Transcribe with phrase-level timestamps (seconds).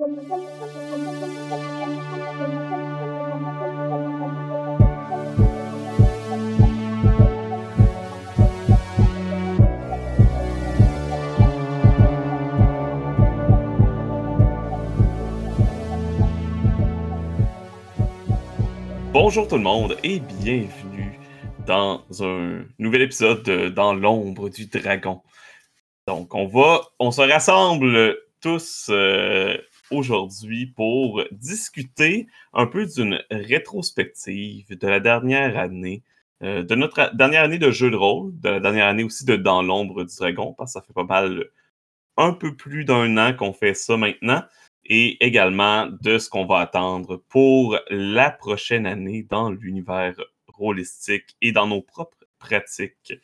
[0.00, 0.16] Bonjour
[19.48, 21.18] tout le monde et bienvenue
[21.66, 25.20] dans un nouvel épisode de Dans l'ombre du dragon.
[26.06, 29.58] Donc on va, on se rassemble tous euh,
[29.90, 36.02] aujourd'hui pour discuter un peu d'une rétrospective de la dernière année,
[36.42, 39.36] euh, de notre dernière année de jeu de rôle, de la dernière année aussi de
[39.36, 41.44] Dans l'ombre du dragon, parce que ça fait pas mal
[42.16, 44.42] un peu plus d'un an qu'on fait ça maintenant
[44.84, 50.16] et également de ce qu'on va attendre pour la prochaine année dans l'univers
[50.48, 53.14] rôlistique et dans nos propres pratiques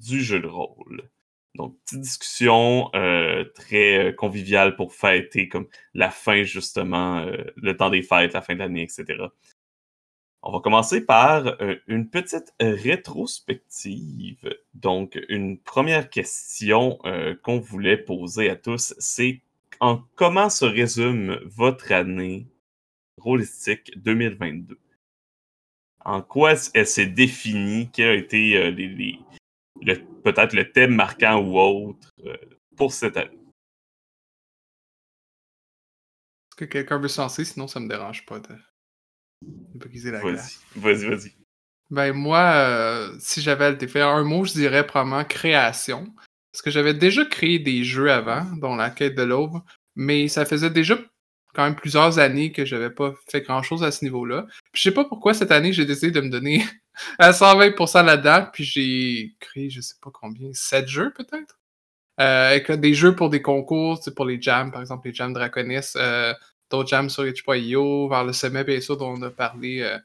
[0.00, 1.08] du jeu de rôle.
[1.54, 7.76] Donc, petite discussion euh, très euh, conviviale pour fêter comme la fin, justement, euh, le
[7.76, 9.24] temps des fêtes, la fin de l'année, etc.
[10.42, 14.54] On va commencer par une petite rétrospective.
[14.74, 16.98] Donc, une première question
[17.42, 19.40] qu'on voulait poser à tous, c'est
[19.80, 22.46] en comment se résume votre année
[23.16, 24.78] rôlistique 2022?
[26.04, 27.88] En quoi elle s'est définie?
[27.92, 28.70] Quel a été euh,
[29.84, 32.36] peut-être le thème marquant ou autre euh,
[32.76, 33.38] pour cette année?
[36.50, 37.44] Est-ce que quelqu'un veut se lancer?
[37.44, 38.54] Sinon, ça me dérange pas de,
[39.74, 40.60] briser la glace.
[40.76, 41.32] Vas-y, vas-y.
[41.90, 46.14] Ben moi, euh, si j'avais à le définir un mot, je dirais probablement création.
[46.52, 49.60] Parce que j'avais déjà créé des jeux avant, dont la quête de l'aube,
[49.96, 50.96] mais ça faisait déjà
[51.52, 54.46] quand même plusieurs années que j'avais pas fait grand chose à ce niveau-là.
[54.72, 56.64] Je sais pas pourquoi cette année j'ai décidé de me donner
[57.18, 61.58] à 120% là-dedans, puis j'ai créé je sais pas combien, 7 jeux peut-être?
[62.20, 65.96] Euh, avec des jeux pour des concours, pour les jams, par exemple les jams Draconis,
[65.96, 66.32] euh,
[66.70, 69.98] d'autres jams sur itch.io, vers le sommet bien sûr dont on a parlé euh,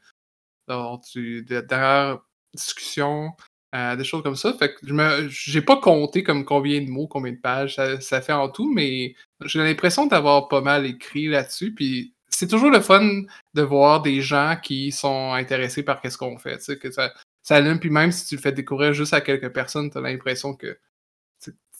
[0.67, 2.19] lors de la dernière
[2.53, 3.31] discussion.
[3.75, 4.51] Euh, des choses comme ça.
[4.53, 8.33] Fait que je j'ai pas compté comme combien de mots, combien de pages ça, fait
[8.33, 9.13] en tout, mais
[9.45, 11.75] j'ai l'impression d'avoir pas mal écrit là-dessus.
[11.75, 13.23] Puis c'est toujours le fun
[13.53, 16.57] de voir des gens qui sont intéressés par ce qu'on fait.
[16.79, 17.13] Que ça,
[17.43, 17.81] ça allume.
[17.81, 20.77] Puis même si tu le fais découvrir juste à quelques personnes, tu as l'impression que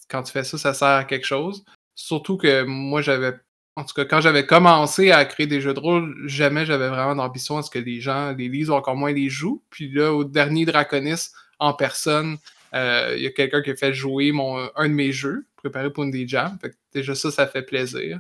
[0.09, 1.63] quand tu fais ça, ça sert à quelque chose.
[1.95, 3.35] Surtout que moi, j'avais
[3.77, 7.15] en tout cas, quand j'avais commencé à créer des jeux de rôle, jamais j'avais vraiment
[7.15, 9.63] d'ambition à ce que les gens les lisent ou encore moins les jouent.
[9.69, 12.37] Puis là, au dernier Draconis, en personne.
[12.73, 15.89] Euh, il y a quelqu'un qui a fait jouer mon, un de mes jeux, préparé
[15.89, 16.57] pour une des jams.
[16.93, 18.19] déjà ça, ça fait plaisir.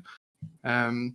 [0.65, 1.09] Euh,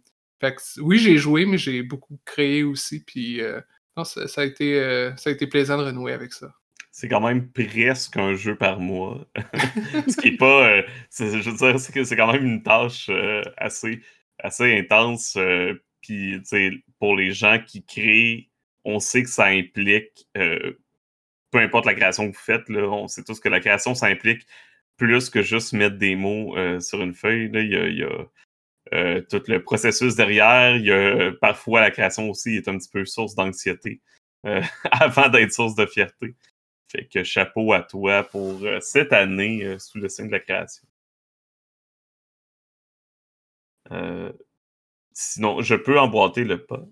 [0.79, 3.05] oui, j'ai joué, mais j'ai beaucoup créé aussi.
[3.05, 3.61] Puis euh,
[4.05, 4.79] ça, a été,
[5.17, 6.53] ça a été plaisant de renouer avec ça.
[6.91, 9.27] C'est quand même presque un jeu par mois.
[10.09, 10.83] Ce qui est pas.
[11.19, 13.11] je veux dire, c'est c'est quand même une tâche
[13.57, 14.01] assez,
[14.39, 15.37] assez intense.
[16.01, 16.41] Puis,
[16.99, 18.51] pour les gens qui créent,
[18.85, 20.29] on sait que ça implique
[21.55, 24.45] peu importe la création que vous faites, on sait tous que la création, ça implique
[24.97, 27.49] plus que juste mettre des mots euh, sur une feuille.
[27.55, 28.27] Il y a,
[28.95, 30.77] euh, tout le processus derrière.
[30.77, 34.01] Il y a, parfois, la création aussi est un petit peu source d'anxiété
[34.47, 36.35] euh, avant d'être source de fierté.
[36.89, 40.87] Fait que chapeau à toi pour cette année sous le signe de la création.
[45.13, 46.85] sinon, je peux emboîter le pas.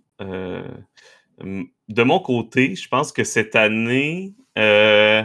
[1.38, 5.22] de mon côté, je pense que cette année, euh,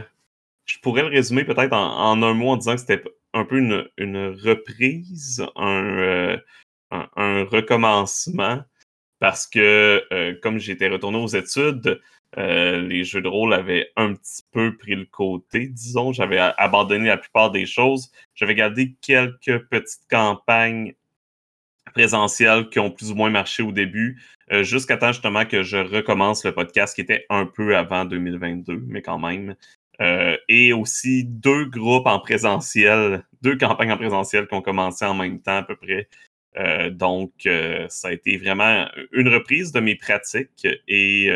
[0.66, 4.28] je pourrais le résumer peut-être en, un mot en disant que c'était un peu une,
[4.44, 6.38] reprise, euh,
[6.92, 8.62] un, recommencement,
[9.20, 12.02] parce que euh, comme j'étais retourné aux études,
[12.36, 16.14] les jeux de rôle avaient un petit peu pris le côté, disons.
[16.14, 18.12] J'avais abandonné la plupart des choses.
[18.36, 20.94] J'avais gardé quelques petites campagnes
[21.94, 24.22] présentielles qui ont plus ou moins marché au début,
[24.52, 28.84] euh, jusqu'à temps justement que je recommence le podcast qui était un peu avant 2022,
[28.88, 29.56] mais quand même.
[30.00, 35.16] Euh, et aussi deux groupes en présentiel, deux campagnes en présentiel qui ont commencé en
[35.16, 36.08] même temps à peu près.
[36.58, 37.32] Euh, donc,
[37.90, 41.32] ça a été vraiment une reprise de mes pratiques et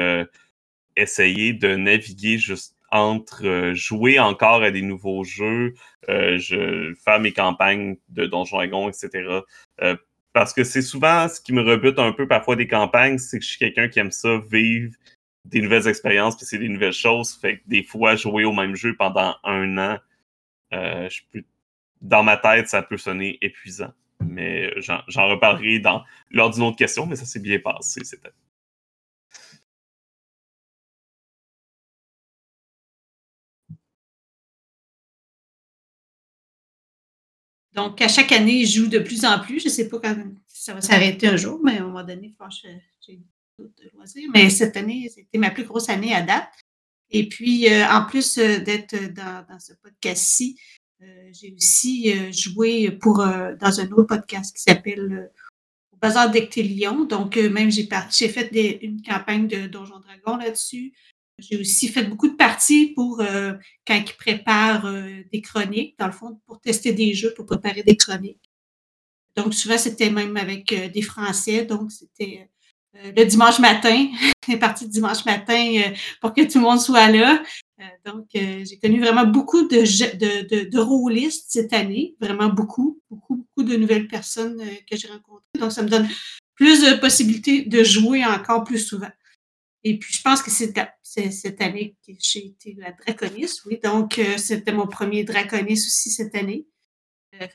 [0.96, 5.74] essayer de naviguer juste entre jouer encore à des nouveaux jeux,
[6.08, 9.42] je, faire mes campagnes de Donjons Dragons, etc.
[10.34, 13.44] Parce que c'est souvent ce qui me rebute un peu parfois des campagnes, c'est que
[13.44, 14.94] je suis quelqu'un qui aime ça, vivre
[15.46, 17.34] des nouvelles expériences, puis c'est des nouvelles choses.
[17.34, 20.00] Fait que des fois, jouer au même jeu pendant un an,
[20.74, 21.44] euh, je peux...
[22.02, 23.92] dans ma tête, ça peut sonner épuisant.
[24.28, 28.36] Mais j'en reparlerai dans, lors d'une autre question, mais ça s'est bien passé cette année.
[37.74, 39.60] Donc, à chaque année, je joue de plus en plus.
[39.60, 40.16] Je ne sais pas quand
[40.48, 42.36] ça va s'arrêter un jour, mais à un moment donné,
[43.06, 43.20] j'ai
[43.58, 44.30] d'autres loisirs.
[44.34, 46.50] Mais cette année, c'était ma plus grosse année à date.
[47.12, 50.81] Et puis, euh, en plus euh, d'être dans, ce podcast-ci, euh,
[51.32, 55.32] j'ai aussi joué pour dans un autre podcast qui s'appelle
[55.92, 57.06] Au Bazar d'Ectélion.
[57.06, 57.88] Donc, même j'ai
[58.30, 58.50] fait
[58.82, 60.94] une campagne de Donjon Dragon là-dessus.
[61.40, 63.18] J'ai aussi fait beaucoup de parties pour
[63.88, 64.92] quand ils préparent
[65.32, 68.52] des chroniques, dans le fond, pour tester des jeux, pour préparer des chroniques.
[69.36, 71.66] Donc, souvent, c'était même avec des Français.
[71.66, 72.46] Donc, c'était euh,
[72.94, 74.08] le dimanche matin,
[74.48, 77.42] les parties de dimanche matin euh, pour que tout le monde soit là.
[77.80, 83.02] Euh, donc, j'ai connu vraiment beaucoup de, de, de, de rôlistes cette année, vraiment beaucoup,
[83.10, 85.60] beaucoup, beaucoup de nouvelles personnes que j'ai rencontrées.
[85.60, 86.08] Donc, ça me donne
[86.54, 89.10] plus de possibilités de jouer encore plus souvent.
[89.84, 93.80] Et puis, je pense que c'est cette année que j'ai été la Draconis, oui.
[93.84, 96.68] Donc, c'était mon premier Draconis aussi cette année.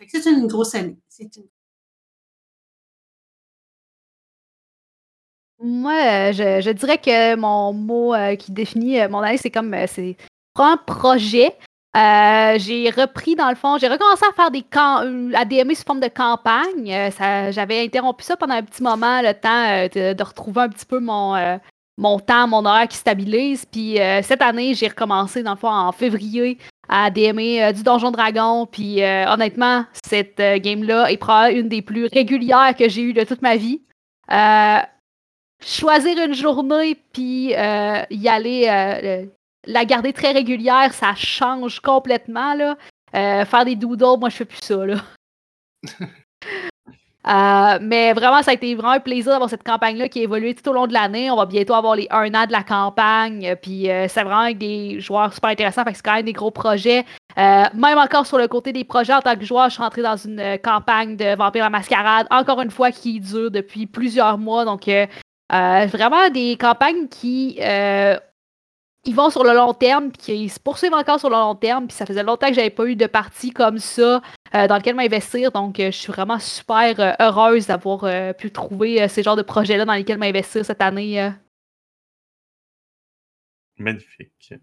[0.09, 0.99] c'est une grosse année.
[1.09, 1.47] C'est une
[5.67, 9.75] Moi, euh, je, dirais que mon mot euh, qui définit euh, mon année, c'est comme
[9.89, 10.17] c'est
[10.57, 11.53] un projet.
[11.95, 14.65] j'ai repris dans le fond, j'ai recommencé à faire des
[15.35, 17.11] à DME sous forme de campagne.
[17.51, 21.59] j'avais interrompu ça pendant un petit moment, le temps de, retrouver un petit peu mon,
[21.99, 23.65] mon temps, mon horaire qui stabilise.
[23.65, 26.59] Puis cette année, j'ai recommencé dans le fond en février
[26.89, 28.67] à DME du Donjon Dragon.
[28.67, 33.43] Puis honnêtement, cette game-là est probablement une des plus régulières que j'ai eues de toute
[33.43, 33.83] ma vie
[35.65, 39.25] choisir une journée puis euh, y aller, euh,
[39.67, 42.55] la garder très régulière, ça change complètement.
[42.55, 42.77] Là.
[43.15, 44.85] Euh, faire des doodles, moi je fais plus ça.
[44.85, 44.97] Là.
[47.81, 50.69] mais vraiment, ça a été vraiment un plaisir d'avoir cette campagne-là qui a évolué tout
[50.71, 51.31] au long de l'année.
[51.31, 53.57] On va bientôt avoir les un an de la campagne.
[53.61, 55.83] Puis c'est vraiment avec des joueurs super intéressants.
[55.83, 57.05] Fait que c'est quand même des gros projets.
[57.37, 60.17] même encore sur le côté des projets, en tant que joueur, je suis rentrée dans
[60.17, 64.65] une campagne de Vampire la Mascarade, encore une fois, qui dure depuis plusieurs mois.
[64.65, 64.89] Donc,
[65.53, 68.19] euh, vraiment des campagnes qui euh,
[69.13, 71.87] vont sur le long terme, qui se poursuivent encore sur le long terme.
[71.87, 74.23] Puis ça faisait longtemps que j'avais pas eu de partie comme ça
[74.55, 75.53] euh, dans lequel m'investir.
[75.53, 80.19] Donc je suis vraiment super heureuse d'avoir pu trouver ces genres de projets-là dans lesquels
[80.19, 81.31] m'investir cette année.
[83.79, 84.55] Magnifique.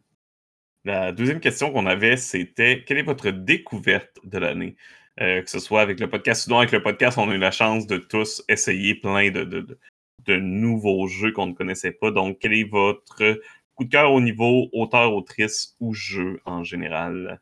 [0.84, 4.76] La deuxième question qu'on avait, c'était quelle est votre découverte de l'année?
[5.16, 7.86] que ce soit avec le podcast, sinon avec le podcast, on a eu la chance
[7.86, 9.44] de tous essayer plein de
[10.32, 12.12] nouveaux jeux qu'on ne connaissait pas.
[12.12, 13.40] Donc, quel est votre
[13.76, 17.42] coup de cœur au niveau auteur, autrice ou jeu en général?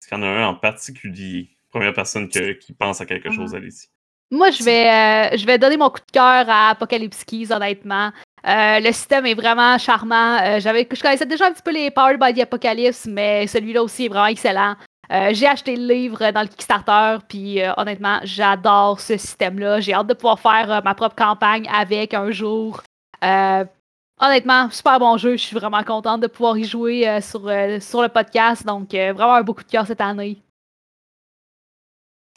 [0.00, 1.50] Est-ce qu'il y en a un en particulier?
[1.70, 3.56] Première personne qui pense à quelque chose, ah.
[3.56, 3.88] allez-y.
[4.32, 8.10] Moi, je vais, euh, je vais donner mon coup de cœur à Apocalypse Keys, honnêtement.
[8.46, 10.38] Euh, le système est vraiment charmant.
[10.42, 13.82] Euh, j'avais, je connaissais déjà un petit peu les Powered by the Apocalypse, mais celui-là
[13.82, 14.74] aussi est vraiment excellent.
[15.12, 19.80] Euh, j'ai acheté le livre dans le Kickstarter, puis euh, honnêtement, j'adore ce système-là.
[19.80, 22.82] J'ai hâte de pouvoir faire euh, ma propre campagne avec un jour.
[23.22, 25.32] honnêtement, super bon jeu.
[25.32, 27.42] Je suis vraiment contente de pouvoir y jouer sur,
[27.82, 28.64] sur le podcast.
[28.64, 30.38] Donc, vraiment un beau coup de cœur cette année.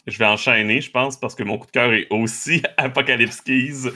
[0.06, 3.90] Je vais enchaîner, je pense, parce que mon coup de cœur est aussi Apocalypse Keys.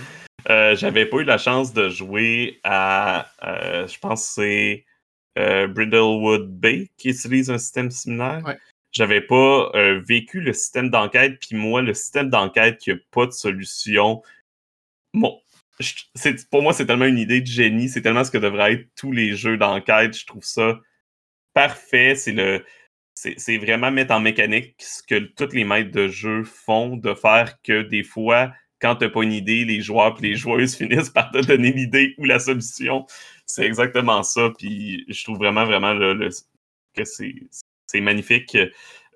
[0.47, 4.85] J'avais pas eu la chance de jouer à, je pense c'est
[5.67, 8.41] Brindlewood Bay qui utilise un système similaire.
[8.45, 8.57] Ouais
[8.91, 13.25] j'avais pas euh, vécu le système d'enquête, puis moi, le système d'enquête qui a pas
[13.25, 14.21] de solution.
[15.13, 15.39] Bon,
[16.51, 19.11] pour moi, c'est tellement une idée de génie, c'est tellement ce que devraient être tous
[19.11, 20.17] les jeux d'enquête.
[20.17, 20.79] Je trouve ça
[21.53, 22.15] parfait.
[22.15, 22.65] C'est le.
[23.15, 27.61] C'est vraiment mettre en mécanique ce que tous les maîtres de jeu font, de faire
[27.61, 31.09] que des fois, quand tu n'as pas une idée, les joueurs et les joueuses finissent
[31.09, 33.05] par te donner l'idée ou la solution.
[33.49, 34.51] C'est exactement ça.
[34.57, 36.29] Puis je trouve vraiment, vraiment le
[36.93, 38.55] que c'est magnifique.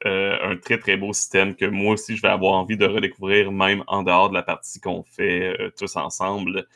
[0.05, 3.53] Euh, un très très beau système que moi aussi je vais avoir envie de redécouvrir
[3.53, 6.67] même en dehors de la partie qu'on fait euh, tous ensemble.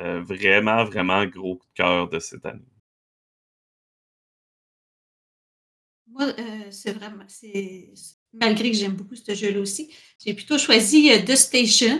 [0.00, 2.64] Euh, vraiment, vraiment gros coup de cœur de cette année.
[6.06, 6.32] Moi,
[6.70, 7.92] c'est vraiment, c'est
[8.32, 9.92] malgré que j'aime beaucoup ce jeu-là aussi,
[10.24, 11.96] j'ai plutôt choisi The Station,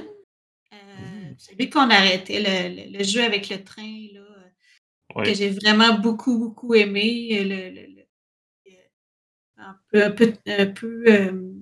[0.72, 1.34] mmh.
[1.36, 2.42] celui qu'on a arrêté,
[2.90, 4.23] le, jeu avec le train, là,
[5.22, 7.44] que j'ai vraiment beaucoup, beaucoup aimé.
[7.44, 7.94] Le,
[9.56, 11.52] un peu, un peu, euh,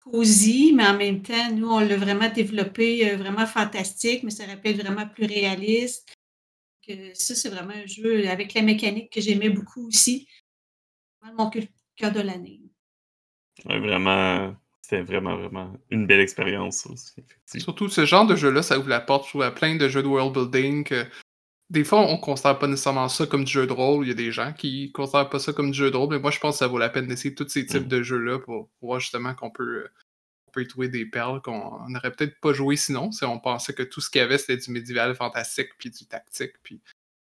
[0.00, 4.44] cosy, mais en même temps, nous, on l'a vraiment développé, euh, vraiment fantastique, mais ça
[4.44, 6.14] être vraiment plus réaliste.
[6.86, 10.26] Que ça, c'est vraiment un jeu avec la mécanique que j'aimais beaucoup aussi.
[11.36, 12.60] Mon cœur de l'année.
[13.64, 17.12] vraiment, c'était vraiment, vraiment une belle expérience aussi.
[17.60, 20.32] Surtout ce genre de jeu-là, ça ouvre la porte à plein de jeux de world
[20.32, 20.88] building
[21.70, 24.04] des fois, on ne considère pas nécessairement ça comme du jeu de rôle.
[24.04, 26.10] Il y a des gens qui ne considèrent pas ça comme du jeu de rôle,
[26.10, 27.88] mais moi, je pense que ça vaut la peine d'essayer tous ces types Mm.
[27.88, 29.86] de jeux-là pour, voir justement qu'on peut,
[30.48, 33.12] on peut y trouver des perles qu'on n'aurait peut-être pas joué sinon.
[33.12, 36.06] Si on pensait que tout ce qu'il y avait, c'était du médiéval fantastique, puis du
[36.06, 36.80] tactique, puis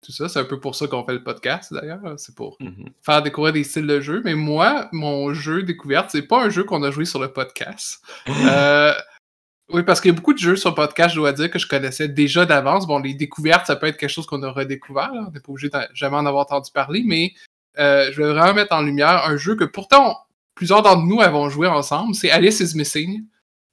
[0.02, 0.28] tout ça.
[0.30, 2.14] C'est un peu pour ça qu'on fait le podcast, d'ailleurs.
[2.16, 2.88] C'est pour Mhm.
[3.02, 4.22] faire découvrir des styles de jeu.
[4.24, 8.02] Mais moi, mon jeu découverte, c'est pas un jeu qu'on a joué sur le podcast.
[8.48, 8.94] Euh,
[9.72, 11.58] oui, parce qu'il y a beaucoup de jeux sur le podcast, je dois dire, que
[11.58, 12.86] je connaissais déjà d'avance.
[12.86, 15.12] Bon, les découvertes, ça peut être quelque chose qu'on a redécouvert.
[15.12, 15.24] là.
[15.28, 17.32] On n'est pas obligé de jamais en avoir entendu parler, mais
[17.78, 20.18] euh, je vais vraiment mettre en lumière un jeu que pourtant
[20.54, 22.14] plusieurs d'entre nous avons joué ensemble.
[22.14, 23.24] C'est Alice is Missing,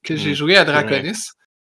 [0.03, 0.65] que j'ai Mm, joué à.
[0.65, 1.31] Draconis.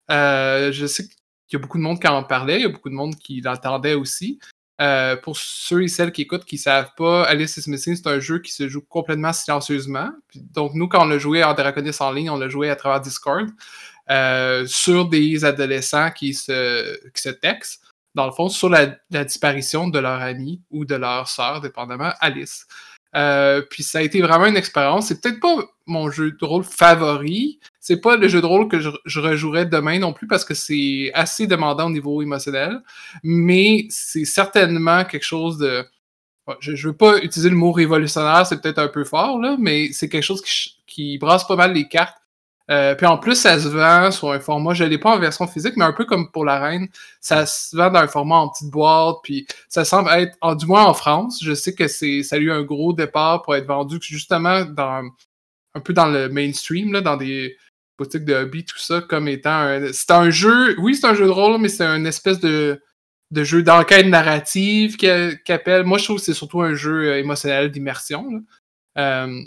[0.09, 1.13] Euh, je sais qu'il
[1.53, 3.41] y a beaucoup de monde qui en parlait, il y a beaucoup de monde qui
[3.41, 4.39] l'entendait aussi.
[4.81, 8.07] Euh, pour ceux et celles qui écoutent qui ne savent pas, Alice is Missing, c'est
[8.07, 10.09] un jeu qui se joue complètement silencieusement.
[10.27, 12.75] Puis, donc, nous, quand on l'a joué en Draconis en ligne, on l'a joué à
[12.75, 13.47] travers Discord
[14.11, 17.81] euh, sur des adolescents qui se, qui se textent,
[18.13, 22.67] dans le fond, sur la, disparition de leur ami ou de leur sœur, dépendamment, Alice.
[23.15, 25.07] Euh, puis ça a été vraiment une expérience.
[25.07, 27.59] C'est peut-être pas mon jeu de rôle favori.
[27.79, 30.53] C'est pas le jeu de rôle que je, je rejouerais demain non plus parce que
[30.53, 32.81] c'est assez demandant au niveau émotionnel.
[33.23, 35.85] Mais c'est certainement quelque chose de.
[36.59, 39.91] Je, je veux pas utiliser le mot révolutionnaire, c'est peut-être un peu fort, là, mais
[39.93, 42.17] c'est quelque chose qui, ch- qui brasse pas mal les cartes.
[42.71, 45.45] Euh, puis en plus, ça se vend sur un format, je l'ai pas en version
[45.45, 46.87] physique, mais un peu comme pour la reine,
[47.19, 50.65] ça se vend dans un format en petite boîte, puis ça semble être, en, du
[50.67, 53.67] moins en France, je sais que c'est ça a eu un gros départ pour être
[53.67, 55.03] vendu justement dans
[55.73, 57.57] un peu dans le mainstream, là, dans des
[57.97, 59.93] boutiques de hobby, tout ça, comme étant un.
[59.93, 62.81] C'est un jeu, oui, c'est un jeu de rôle, mais c'est une espèce de,
[63.31, 65.83] de jeu d'enquête narrative qu'a- qu'appelle.
[65.83, 68.29] Moi, je trouve que c'est surtout un jeu euh, émotionnel d'immersion.
[68.31, 68.39] là.
[68.97, 69.41] Euh,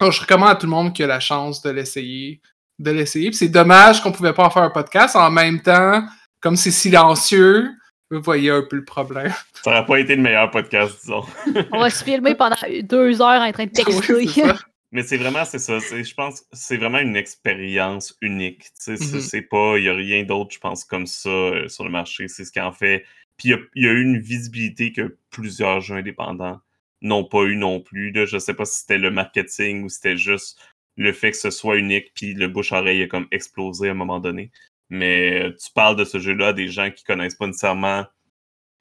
[0.00, 2.40] donc, je recommande à tout le monde qui a la chance de l'essayer.
[2.78, 3.32] De l'essayer.
[3.32, 5.16] C'est dommage qu'on pouvait pas en faire un podcast.
[5.16, 6.02] En même temps,
[6.40, 7.70] comme c'est silencieux,
[8.10, 9.32] vous voyez un peu le problème.
[9.64, 11.24] Ça n'aurait pas été le meilleur podcast, disons.
[11.72, 14.14] On va se filmer pendant deux heures en train de texter.
[14.14, 14.30] Oui.
[14.92, 15.78] Mais c'est vraiment, c'est ça.
[15.78, 18.66] Je pense que c'est vraiment une expérience unique.
[18.74, 19.48] c'est- Mhm.
[19.50, 22.28] Pas, il n'y a rien d'autre, je pense, comme ça euh, sur le marché.
[22.28, 23.04] C'est ce qui en fait.
[23.36, 26.60] Puis il y a- il y, a eu une visibilité que plusieurs jeux indépendants
[27.02, 28.12] n'ont pas eu non plus.
[28.12, 28.24] Là.
[28.26, 30.58] Je sais pas si c'était le marketing ou c'était juste
[30.96, 34.20] le fait que ce soit unique, puis le bouche-oreille a comme explosé à un moment
[34.20, 34.50] donné.
[34.88, 38.06] Mais tu parles de ce jeu-là à des gens qui connaissent pas nécessairement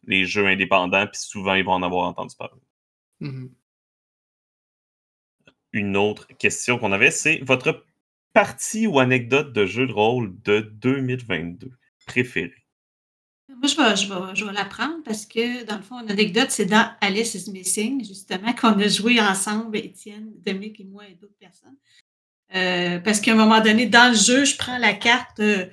[0.08, 2.62] les jeux indépendants, puis souvent ils vont en avoir entendu parler.
[3.22, 3.50] Mhm.
[5.76, 7.86] une autre question qu'on avait, c'est votre
[8.34, 11.72] partie ou anecdote de jeu de rôle de 2022
[12.06, 12.65] préférée?
[13.48, 16.48] Moi, je vais, je vais, je vais la prendre parce que, dans le fond, l'anecdote,
[16.50, 21.14] c'est dans Alice is Missing, justement, qu'on a joué ensemble, Étienne, Dominique et moi et
[21.14, 21.78] d'autres personnes.
[22.56, 25.40] Euh, parce qu'à un moment donné, dans le jeu, je prends la carte.
[25.40, 25.68] euh,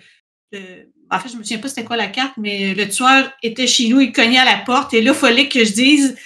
[1.10, 3.88] en fait, je me souviens pas c'était quoi la carte, mais le tueur était chez
[3.88, 6.16] nous, il cognait à la porte, et là, il fallait que je dise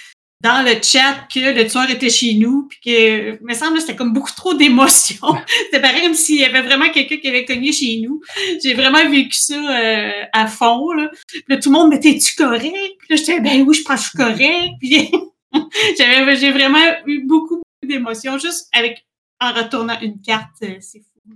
[0.41, 3.95] dans le chat que le tueur était chez nous, puis que, il me semble, c'était
[3.95, 5.35] comme beaucoup trop d'émotions.
[5.65, 8.21] c'était pareil comme s'il y avait vraiment quelqu'un qui avait cogné chez nous.
[8.63, 11.09] J'ai vraiment vécu ça euh, à fond, là.
[11.27, 12.71] Puis là, tout le monde m'était tu correct?
[12.99, 14.73] Puis là, j'étais, ben oui, je pense que je suis correct.
[14.79, 15.11] Puis
[15.97, 19.05] j'avais, j'ai vraiment eu beaucoup, beaucoup d'émotions juste avec,
[19.39, 20.51] en retournant une carte.
[20.63, 21.33] euh, C'est fou.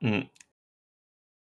[0.00, 0.22] Hmm.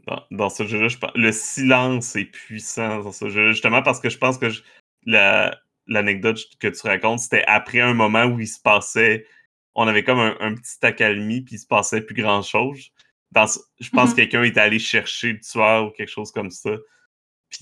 [0.07, 3.99] Dans, dans ce jeu-là, je pense- le silence est puissant dans ce jeu justement parce
[3.99, 4.63] que je pense que je-
[5.05, 9.27] la- l'anecdote que tu racontes, c'était après un moment où il se passait,
[9.75, 12.91] on avait comme un, un petit accalmie, puis il se passait plus grand-chose.
[13.33, 14.17] Dans ce- je pense Mhm.
[14.17, 16.71] que quelqu'un est allé chercher le tueur ou quelque chose comme ça.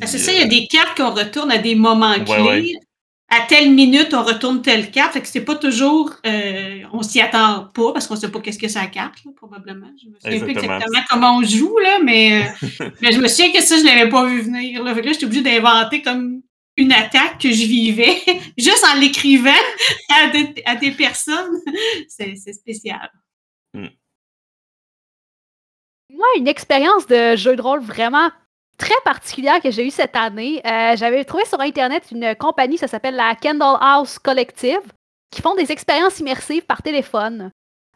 [0.03, 2.43] Ah, C'est ça, euh, il y a des cartes qu'on retourne à des moments clés.
[2.43, 2.73] ouais.
[3.31, 5.15] À telle minute, on retourne telle carte.
[5.15, 8.59] Fait que c'est pas toujours, euh, on s'y attend pas parce qu'on sait pas qu'est-ce
[8.59, 9.91] que c'est la carte, là, probablement.
[10.01, 10.77] Je me souviens plus Exactement.
[10.77, 12.51] exactement comment on joue, là, mais, euh,
[13.03, 14.85] mais je me souviens que ça, je l'avais pas vu venir.
[14.85, 14.95] Là.
[14.95, 16.43] Fait que là, j'étais obligée d'inventer comme
[16.77, 18.21] une attaque que je vivais
[18.59, 19.51] juste en l'écrivant
[20.11, 21.61] à des, à des personnes.
[22.09, 23.11] C'est c'est spécial.
[26.11, 28.31] Moi, une expérience de jeu de rôle vraiment
[28.79, 30.61] très particulière que j'ai eue cette année.
[30.65, 34.93] Euh, J'avais trouvé sur Internet une compagnie, ça s'appelle la Kendall House Collective,
[35.31, 37.51] qui font des expériences immersives par téléphone.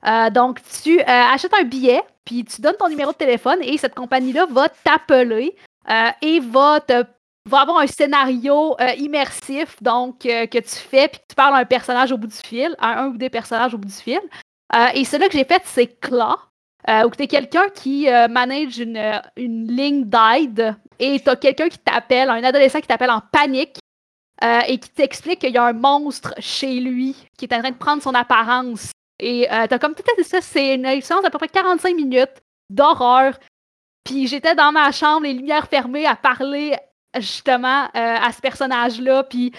[0.07, 3.79] Euh, donc, tu euh, achètes un billet, puis tu donnes ton numéro de téléphone et
[3.79, 5.57] cette compagnie-là va t'appeler
[5.89, 7.05] euh, et va te
[7.49, 11.59] va avoir un scénario euh, immersif donc euh, que tu fais puis tu parles à
[11.59, 14.21] un personnage au bout du fil, à un ou des personnages au bout du fil.
[14.77, 16.37] Euh, et celui que j'ai fait, c'est Claw
[17.05, 21.79] où tu es quelqu'un qui manage une, une ligne d'aide et tu as quelqu'un qui
[21.79, 23.79] t'appelle, un adolescent qui t'appelle en panique
[24.41, 27.77] et qui t'explique qu'il y a un monstre chez lui qui est en train de
[27.77, 28.93] prendre son apparence.
[29.21, 32.43] Et euh, t'as comme tout à ça, c'est une expérience d'à peu près 45 minutes
[32.71, 33.39] d'horreur.
[34.05, 36.77] Puis j'étais dans ma chambre, les lumières fermées, à parler
[37.17, 39.25] justement euh, à ce personnage-là.
[39.25, 39.53] Puis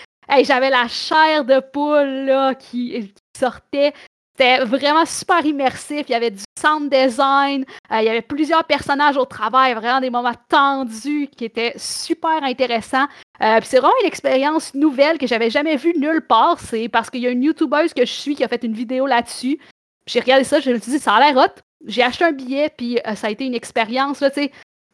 [0.44, 3.94] j'avais la chair de poule là, qui, sortait.
[4.38, 6.06] C'était vraiment super immersif.
[6.08, 7.66] Il y avait du sound design.
[7.92, 9.74] il y avait plusieurs personnages au travail.
[9.74, 13.08] Vraiment des moments tendus qui étaient super intéressants.
[13.40, 16.60] puis c'est vraiment une expérience nouvelle que j'avais jamais vue nulle part.
[16.60, 19.08] C'est parce qu'il y a une YouTubeuse que je suis qui a fait une vidéo
[19.08, 19.60] là-dessus.
[20.06, 21.62] J'ai regardé ça, je me suis dit, ça a l'air hot.
[21.86, 24.22] J'ai acheté un billet, puis ça a été une expérience.
[24.22, 24.30] Là,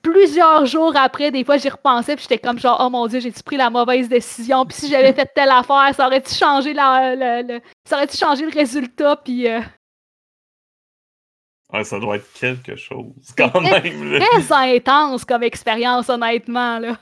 [0.05, 3.41] plusieurs jours après, des fois, j'y repensais, puis j'étais comme genre, oh mon dieu, j'ai-tu
[3.41, 4.65] pris la mauvaise décision?
[4.65, 7.59] Puis si j'avais fait telle affaire, ça aurait-tu changé, la, le,
[7.89, 9.15] ça aurait changé le résultat?
[9.17, 9.49] Puis.
[9.49, 9.61] Euh...
[11.73, 14.19] Ouais, ça doit être quelque chose, quand même.
[14.19, 16.97] Très intense comme expérience, honnêtement, là.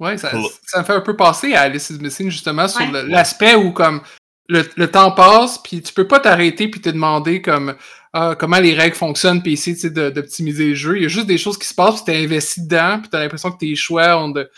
[0.00, 0.32] Ouais, ça,
[0.66, 4.02] ça me fait un peu passer à Alice is Missing, justement, sur l'aspect où, comme,
[4.48, 7.76] le, le, temps passe, puis tu peux pas t'arrêter puis te demander comme
[8.12, 10.96] ah, comment les règles fonctionnent, puis essayer d'optimiser le jeu.
[10.96, 13.20] Il y a juste des choses qui se passent, puis t'es investi dedans, puis t'as
[13.20, 14.50] l'impression que tes choix ont de,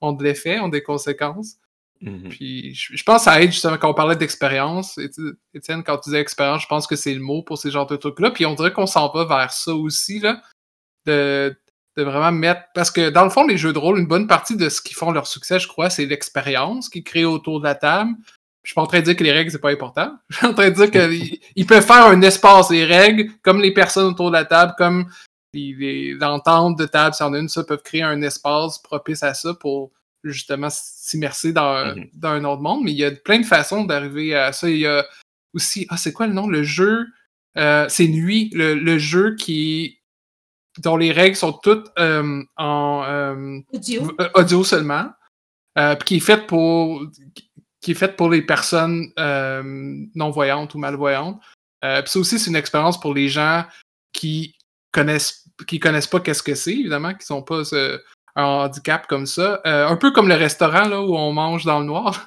[0.00, 1.56] ont de l'effet, ont des conséquences.
[2.02, 2.28] Mm-hmm.
[2.30, 4.98] Puis je, pense que ça aide justement quand on parlait d'expérience.
[5.54, 7.96] Étienne, quand tu disais expérience, je pense que c'est le mot pour ces genres de
[7.96, 8.30] trucs-là.
[8.30, 10.42] Puis on dirait qu'on s'en va vers ça aussi, là.
[11.06, 11.54] De,
[11.96, 12.62] de vraiment mettre.
[12.74, 14.94] Parce que dans le fond, les jeux de rôle, une bonne partie de ce qui
[14.94, 18.12] font leur succès, je crois, c'est l'expérience qui est créée autour de la table.
[18.62, 20.16] Je suis pas en train de dire que les règles, c'est pas important.
[20.30, 23.72] Je suis en train de dire qu'ils peuvent faire un espace, les règles, comme les
[23.72, 25.06] personnes autour de la table, comme
[25.54, 29.54] l'entente de table, si on a une, ça, peuvent créer un espace propice à ça
[29.54, 29.90] pour
[30.24, 32.08] justement s'immerser dans, mhm.
[32.14, 32.84] dans, un autre monde.
[32.84, 34.70] Mais il y a plein de façons d'arriver à ça.
[34.70, 35.04] Il y a
[35.54, 36.46] aussi, ah, c'est quoi le nom?
[36.46, 37.06] Le jeu,
[37.58, 39.98] euh, c'est Nuit, le, jeu qui
[40.78, 44.10] dont les règles sont toutes euh, en euh, audio.
[44.34, 44.64] audio.
[44.64, 45.10] seulement,
[45.74, 47.02] puis qui est fait pour
[47.82, 49.62] qui est faite pour les personnes euh,
[50.14, 51.42] non-voyantes ou malvoyantes.
[51.84, 53.64] Euh, puis ça aussi, c'est une expérience pour les gens
[54.12, 54.54] qui
[54.92, 57.98] connaissent qui connaissent pas qu'est-ce que c'est, évidemment, qui sont pas euh,
[58.36, 59.60] un handicap comme ça.
[59.64, 62.26] un peu comme le restaurant là, où on mange dans le noir.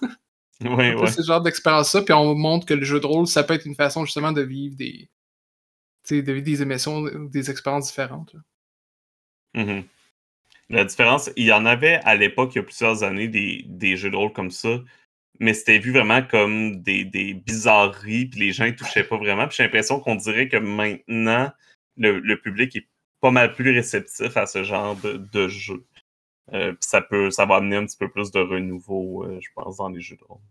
[0.61, 1.07] oui, oui.
[1.07, 3.65] C'est ce genre d'expérience-là, puis on montre que le jeu de rôle, ça peut être
[3.65, 5.09] une façon justement de vivre des,
[6.11, 8.35] de vivre des émotions, des expériences différentes.
[9.55, 9.83] Mm-hmm.
[10.69, 13.97] La différence, il y en avait à l'époque, il y a plusieurs années, des, des
[13.97, 14.79] jeux de rôle comme ça
[15.39, 19.47] mais c'était vu vraiment comme des, des bizarreries, puis les gens ne touchaient pas vraiment.
[19.47, 21.51] Puis j'ai l'impression qu'on dirait que maintenant,
[21.97, 22.87] le, public est
[23.21, 25.85] pas mal plus réceptif à ce genre de, de jeu.
[26.53, 29.49] Euh, puis ça peut, ça va amener un petit peu plus de renouveau, euh, je
[29.55, 30.41] pense, dans les jeux de rôle.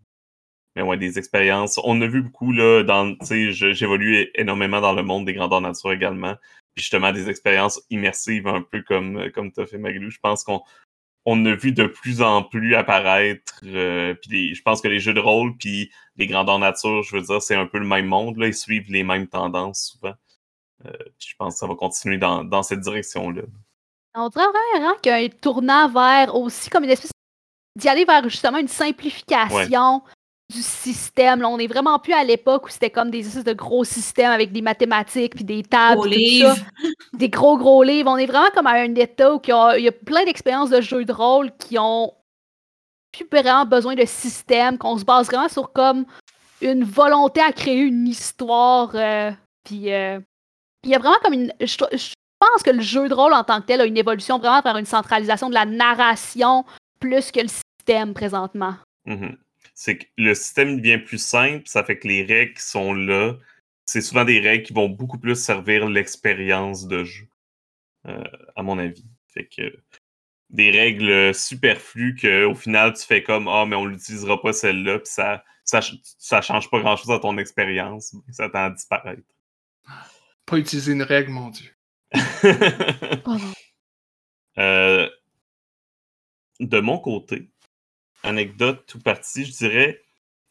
[0.76, 1.80] Mais ouais, des expériences.
[1.84, 5.60] On a vu beaucoup, là, dans, tu sais, j'évolue énormément dans le monde des grandeurs
[5.60, 6.34] nature également.
[6.74, 10.10] Puis justement, des expériences immersives, un peu comme, comme tu as fait, Maglou.
[10.10, 10.62] Je pense qu'on
[11.26, 13.60] on a vu de plus en plus apparaître.
[13.64, 17.22] Euh, puis je pense que les jeux de rôle puis les grandeurs nature, je veux
[17.22, 18.36] dire, c'est un peu le même monde.
[18.36, 20.14] Là, ils suivent les mêmes tendances souvent.
[20.86, 23.42] Euh, je pense que ça va continuer dans, cette direction-là.
[24.14, 27.10] On dirait vraiment qu'un tournant vers aussi comme une espèce
[27.76, 30.02] d'y aller vers justement une simplification
[30.50, 31.40] du système.
[31.40, 34.30] Là, on est vraiment plus à l'époque où c'était comme des espèces de gros systèmes
[34.30, 36.08] avec des mathématiques puis des tables.
[37.14, 38.10] Des gros, gros livres.
[38.10, 41.04] On est vraiment comme à un état où il y a, plein d'expériences de jeux
[41.04, 42.12] de rôle qui ont
[43.12, 46.04] plus vraiment besoin de système, qu'on se base vraiment sur comme
[46.60, 48.90] une volonté à créer une histoire.
[48.94, 49.30] Euh,
[49.64, 50.18] puis euh,
[50.82, 51.52] il y a vraiment comme une.
[51.60, 51.76] Je,
[52.40, 54.76] pense que le jeu de rôle en tant que tel a une évolution vraiment vers
[54.76, 56.64] une centralisation de la narration
[57.00, 58.74] plus que le système présentement.
[59.06, 59.36] Mm-hmm
[59.74, 63.34] c'est que le système devient plus simple, ça fait que les règles qui sont là,
[63.84, 67.28] c'est souvent des règles qui vont beaucoup plus servir l'expérience de jeu,
[68.06, 68.22] euh,
[68.56, 69.04] à mon avis.
[69.28, 69.76] Fait que
[70.50, 75.10] des règles superflues qu'au final tu fais comme Ah, mais on l'utilisera pas celle-là, puis
[75.10, 75.80] ça, ça,
[76.18, 79.22] ça change pas grand-chose à ton expérience, ça tend à disparaître.
[80.46, 81.70] Pas utiliser une règle, mon Dieu.
[84.58, 85.10] euh,
[86.60, 87.50] de mon côté,
[88.24, 90.00] anecdote tout parti, je dirais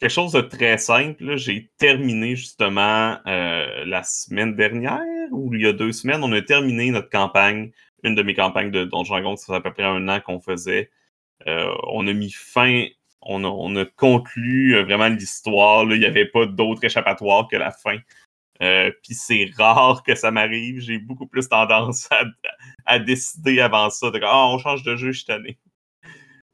[0.04, 1.38] quelque chose de très simple.
[1.38, 6.42] J'ai terminé justement euh, la semaine dernière ou il y a deux semaines, on a
[6.42, 7.72] terminé notre campagne,
[8.04, 10.42] une de mes campagnes de Donjon Dragon, ça fait à peu près un an qu'on
[10.42, 10.92] faisait.
[11.48, 12.86] Euh, on a mis fin,
[13.22, 15.86] on a, conclu euh, vraiment l'histoire.
[15.86, 17.98] Il n'y avait pas d'autre échappatoire que la fin.
[18.60, 20.80] Puis c'est rare que ça m'arrive.
[20.80, 22.10] J'ai beaucoup plus tendance
[22.86, 25.58] à, décider avant ça de ah, on change de jeu, je suis tanné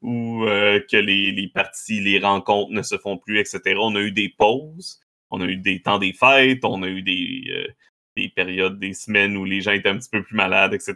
[0.01, 3.75] ou euh, que les, les, parties, les rencontres ne se font plus, etc.
[3.79, 7.01] On a eu des pauses, on a eu des temps des fêtes, on a eu
[7.01, 7.67] des, euh,
[8.15, 10.95] des périodes, des semaines où les gens étaient un petit peu plus malades, etc.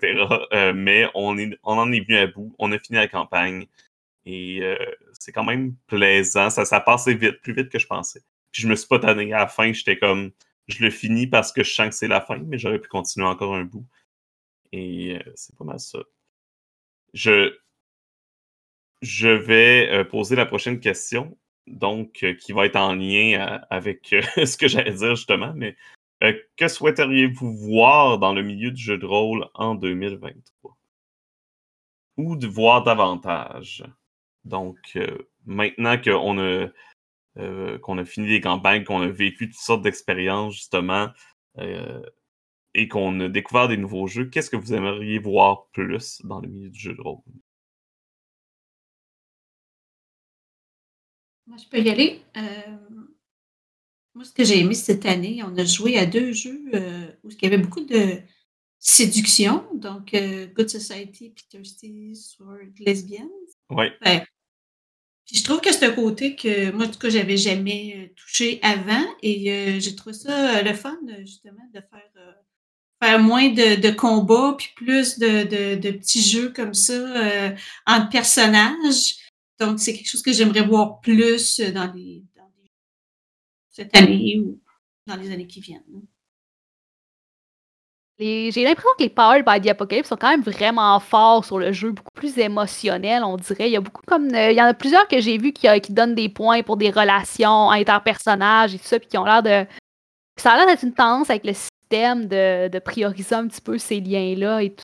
[0.53, 3.67] Euh, mais on, est, on en est venu à bout, on a fini la campagne
[4.25, 4.61] et
[5.19, 6.49] c'est quand même plaisant.
[6.49, 8.21] Ça, ça passait vite, plus vite que je pensais.
[8.51, 10.31] Puis je me suis pas tanné à la fin, j'étais comme,
[10.67, 13.27] je le finis parce que je sens que c'est la fin, mais j'aurais pu continuer
[13.27, 13.85] encore un bout.
[14.71, 15.99] Et c'est pas mal ça
[17.13, 17.55] je,
[19.03, 21.37] je vais poser la prochaine question,
[21.67, 24.07] donc qui va être en lien avec
[24.45, 25.75] ce que j'allais dire justement, mais
[26.57, 30.77] que souhaiteriez-vous voir dans le milieu du jeu de rôle en 2023?
[32.17, 33.83] Ou de voir davantage?
[34.45, 34.97] Donc,
[35.45, 36.67] maintenant qu'on a,
[37.79, 41.09] qu'on a fini les campagnes, qu'on a vécu toutes sortes d'expériences, justement,
[42.73, 46.47] et qu'on a découvert des nouveaux jeux, qu'est-ce que vous aimeriez voir plus dans le
[46.47, 47.21] milieu du jeu de rôle?
[51.47, 52.21] Moi, je peux y aller.
[54.13, 56.61] moi, ce que j'ai aimé cette année, on a joué à deux jeux
[57.23, 58.19] où il y avait beaucoup de
[58.79, 60.15] séduction, donc
[60.55, 63.29] Good Society et Thirsty Sword Lesbians.
[63.69, 63.85] Oui.
[64.01, 64.23] Ben,
[65.25, 68.59] puis je trouve que c'est un côté que moi, en tout cas, j'avais jamais touché
[68.61, 72.11] avant et j'ai trouvé ça le fun, justement, de faire
[73.03, 77.49] faire moins de, combats, puis plus de, petits jeux comme ça euh,
[77.85, 79.15] entre personnages.
[79.65, 82.23] Donc, c'est quelque chose que j'aimerais voir plus dans, les,
[83.69, 84.59] cette année ou
[85.07, 85.83] dans les années qui viennent.
[88.19, 91.73] J'ai l'impression que les Powered by the Apocalypse sont quand même vraiment forts sur le
[91.73, 93.67] jeu, beaucoup plus émotionnels, on dirait.
[93.67, 94.33] Il y a beaucoup comme.
[94.33, 96.77] Euh, il y en a plusieurs que j'ai vus qui, qui, donnent des points pour
[96.77, 99.67] des relations interpersonnages et tout ça, puis qui ont l'air de.
[100.39, 101.53] Ça a l'air d'être une tendance avec le
[101.93, 104.82] de, prioriser un petit peu ces liens-là et tout.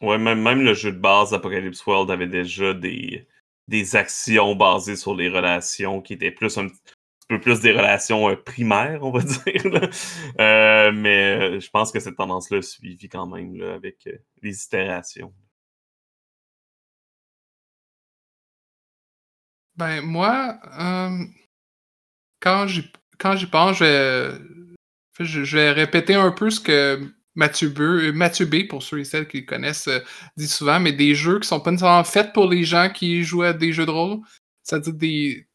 [0.00, 3.26] Ouais, même, le jeu de base Apocalypse World avait déjà des,
[3.66, 6.68] des actions basées sur les relations qui étaient plus un
[7.28, 9.90] peu plus des relations euh, primaires, on va dire.
[10.40, 14.08] Euh, mais euh, je pense que cette tendance-là a suivi quand même avec
[14.42, 15.32] les itérations.
[19.76, 20.58] Ben moi,
[22.40, 24.38] quand j'y quand pense, je
[25.20, 29.46] je, vais répéter un peu ce que Mathieu euh, pour ceux et celles qui le
[29.46, 30.00] connaissent, euh,
[30.36, 33.44] dit souvent, mais des jeux qui sont pas nécessairement faits pour les gens qui jouent
[33.44, 34.18] à des jeux de rôle.
[34.64, 35.46] C'est-à-dire des.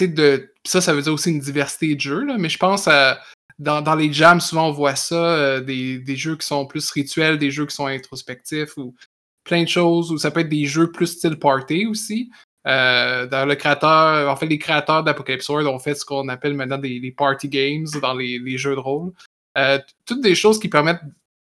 [0.00, 0.52] De.
[0.66, 3.20] Ça, ça veut dire aussi une diversité de jeux, là, mais je pense à.
[3.58, 7.38] Dans, les jams, souvent on voit ça, euh, des, des, jeux qui sont plus rituels,
[7.38, 8.94] des jeux qui sont introspectifs ou
[9.44, 12.30] plein de choses, ou ça peut être des jeux plus style party aussi.
[12.64, 16.78] Dans le créateur, en fait, les créateurs d'Apocalypse World ont fait ce qu'on appelle maintenant
[16.78, 19.12] des, party games dans les, jeux de rôle.
[19.58, 21.02] Euh, toutes des choses qui permettent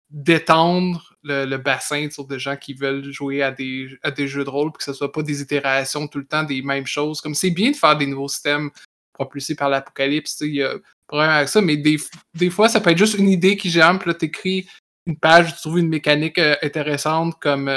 [0.10, 4.72] d'étendre le, bassin sur des gens qui veulent jouer à des, des jeux de rôle,
[4.72, 7.22] pour que ce soit pas des itérations tout le temps des mêmes choses.
[7.22, 8.70] Comme c'est bien de faire des nouveaux systèmes
[9.14, 10.76] propulsés par l'apocalypse, il y a
[11.08, 11.98] problème avec ça, mais des,
[12.34, 14.68] des, fois, ça peut être juste une idée qui germe, puis là, t'écris
[15.06, 17.70] une page, tu trouves une mécanique euh, intéressante comme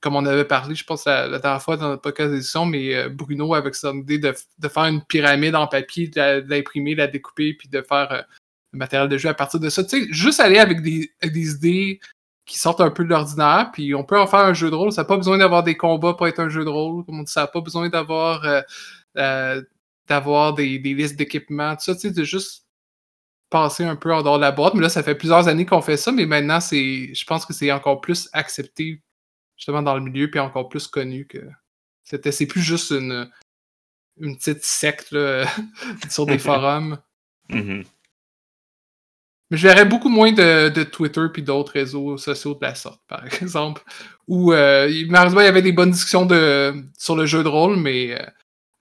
[0.00, 3.08] comme on avait parlé, je pense, la, dernière fois dans notre podcast d'édition, mais euh,
[3.08, 7.68] Bruno avec son idée de, faire une pyramide en papier, de l'imprimer, la, découper, puis
[7.68, 8.22] de faire euh,
[8.72, 9.84] le matériel de jeu à partir de ça.
[9.84, 12.00] Tu sais, juste aller avec des, idées
[12.46, 14.92] qui sortent un peu de l'ordinaire, puis on peut en faire un jeu de rôle.
[14.92, 17.04] Ça n'a pas besoin d'avoir des combats pour être un jeu de rôle.
[17.04, 18.44] Comme on dit, ça n'a pas besoin d'avoir
[19.16, 19.62] euh,
[20.08, 21.76] d'avoir des, listes d'équipements.
[21.76, 22.66] Tout ça, tu sais, de juste
[23.50, 24.74] passer un peu en dehors de la boîte.
[24.74, 27.52] Mais là, ça fait plusieurs années qu'on fait ça, mais maintenant, c'est, je pense que
[27.52, 29.02] c'est encore plus accepté
[29.56, 31.38] justement dans le milieu, puis encore plus connu que
[32.02, 32.32] c'était.
[32.32, 33.30] C'est plus juste une,
[34.18, 35.14] une petite secte
[36.10, 36.98] sur des forums.
[37.50, 37.84] Mm-hmm.
[39.50, 43.24] Mais je verrais beaucoup moins de, Twitter puis d'autres réseaux sociaux de la sorte, par
[43.42, 43.82] exemple.
[44.28, 46.28] Où euh, malheureusement, il y avait des bonnes discussions
[46.96, 48.24] sur le jeu de rôle, mais euh,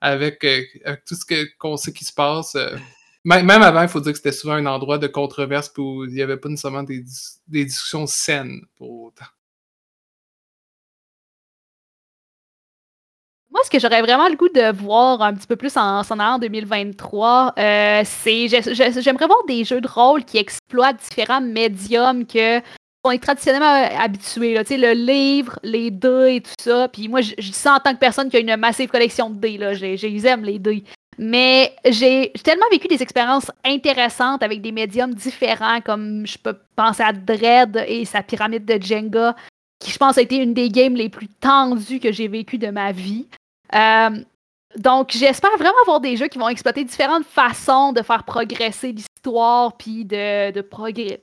[0.01, 0.63] avec, euh,
[1.08, 1.25] tout ce
[1.58, 2.55] qu'on sait qui se passe.
[3.25, 6.21] même avant, il faut dire que c'était souvent un endroit de controverse où il n'y
[6.21, 7.03] avait pas nécessairement des
[7.47, 9.25] discussions saines pour autant.
[13.51, 16.19] Moi, ce que j'aurais vraiment le goût de voir un petit peu plus en s'en
[16.19, 22.62] en 2023, euh, c'est j'aimerais voir des jeux de rôle qui exploitent différents médiums que
[23.03, 24.53] on est traditionnellement habitués.
[24.53, 26.88] Là, le livre, les dés et tout ça.
[26.89, 29.39] Puis moi, je, dis ça en tant que personne qui a une massive collection de
[29.39, 29.57] dés.
[29.57, 29.73] Là.
[29.73, 30.83] J'aime les dés.
[31.17, 37.03] Mais j'ai tellement vécu des expériences intéressantes avec des médiums différents, comme je peux penser
[37.03, 39.35] à Dread et sa pyramide de Jenga,
[39.79, 42.69] qui je pense a été une des games les plus tendues que j'ai vécues de
[42.69, 43.27] ma vie.
[43.75, 44.23] Euh,
[44.77, 49.75] donc, j'espère vraiment avoir des jeux qui vont exploiter différentes façons de faire progresser l'histoire,
[49.77, 51.19] puis de, de.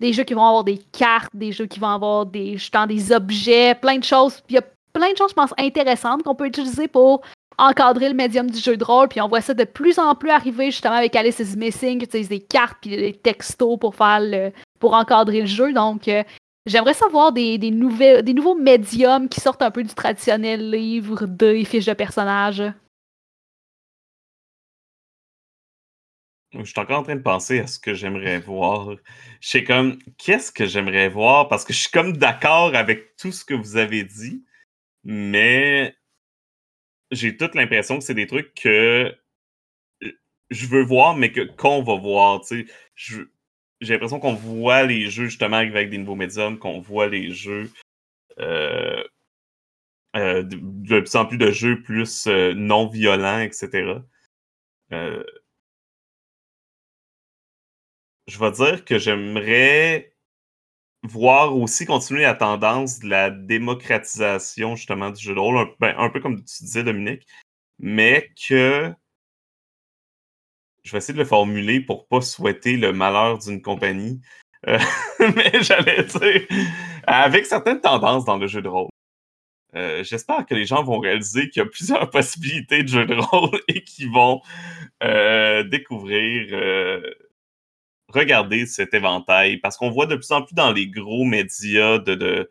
[0.00, 3.12] Des jeux qui vont avoir des cartes, des jeux qui vont avoir des, justement, des
[3.12, 4.42] objets, plein de choses.
[4.48, 7.20] Il y a plein de choses, je pense, intéressantes qu'on peut utiliser pour
[7.58, 9.08] encadrer le médium du jeu de rôle.
[9.08, 12.04] Puis on voit ça de plus en plus arriver justement avec Alice is Missing, qui
[12.06, 15.72] utilise des cartes puis des textos pour faire le, pour encadrer le jeu.
[15.72, 16.22] Donc, euh,
[16.66, 21.86] J'aimerais savoir des, des nouveaux médiums qui sortent un peu du traditionnel livre de fiches
[21.86, 22.62] de personnages.
[26.52, 28.96] Je suis encore en train de penser à ce que j'aimerais voir.
[29.40, 31.48] Je sais comme, qu'est-ce que j'aimerais voir?
[31.48, 34.44] Parce que je suis comme d'accord avec tout ce que vous avez dit,
[35.04, 35.96] mais
[37.12, 39.16] j'ai toute l'impression que c'est des trucs que
[40.50, 42.42] je veux voir, mais que qu'on va voir.
[43.80, 47.70] J'ai l'impression qu'on voit les jeux justement avec des nouveaux médiums, qu'on voit les jeux.
[48.38, 49.02] Euh,
[50.16, 54.02] euh, de, plus en plus de jeux plus euh, non violents, etc.
[58.26, 60.14] je vais dire que j'aimerais
[61.02, 66.10] voir aussi continuer la tendance de la démocratisation justement du jeu de rôle, un, ben,
[66.10, 67.26] peu comme tu disais Dominique,
[67.78, 68.92] mais que
[70.82, 74.20] je vais essayer de le formuler pour pas souhaiter le malheur d'une compagnie.
[74.68, 74.78] Euh,
[75.36, 76.46] mais j'allais dire,
[77.06, 78.88] avec certaines tendances dans le jeu de rôle,
[79.76, 83.14] euh, j'espère que les gens vont réaliser qu'il y a plusieurs possibilités de jeu de
[83.14, 84.42] rôle et qu'ils vont
[85.02, 86.48] euh, découvrir
[88.08, 92.50] regarder cet éventail parce qu'on voit de plus en plus dans les gros médias, de,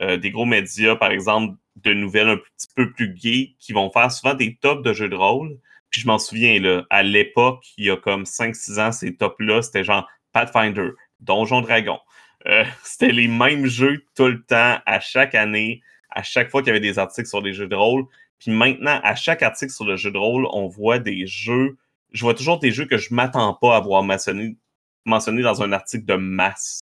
[0.00, 4.12] des gros médias, par exemple, de nouvelles un petit peu plus gays qui vont faire
[4.12, 5.58] souvent des tops de jeux de rôle.
[5.90, 9.62] Puis je m'en souviens, là, à l'époque, il y a comme 5-6 ans, ces tops-là,
[9.62, 11.98] c'était genre Pathfinder, Donjon Dragon.
[12.46, 16.68] Euh, c'était les mêmes jeux tout le temps, à chaque année, à chaque fois qu'il
[16.68, 18.04] y avait des articles sur les jeux de rôle.
[18.38, 21.76] Puis maintenant, à chaque article sur le jeu de rôle, on voit des jeux.
[22.12, 24.56] Je vois toujours des jeux que je m'attends pas à voir mentionner
[25.08, 26.80] mentionné dans un article de masse.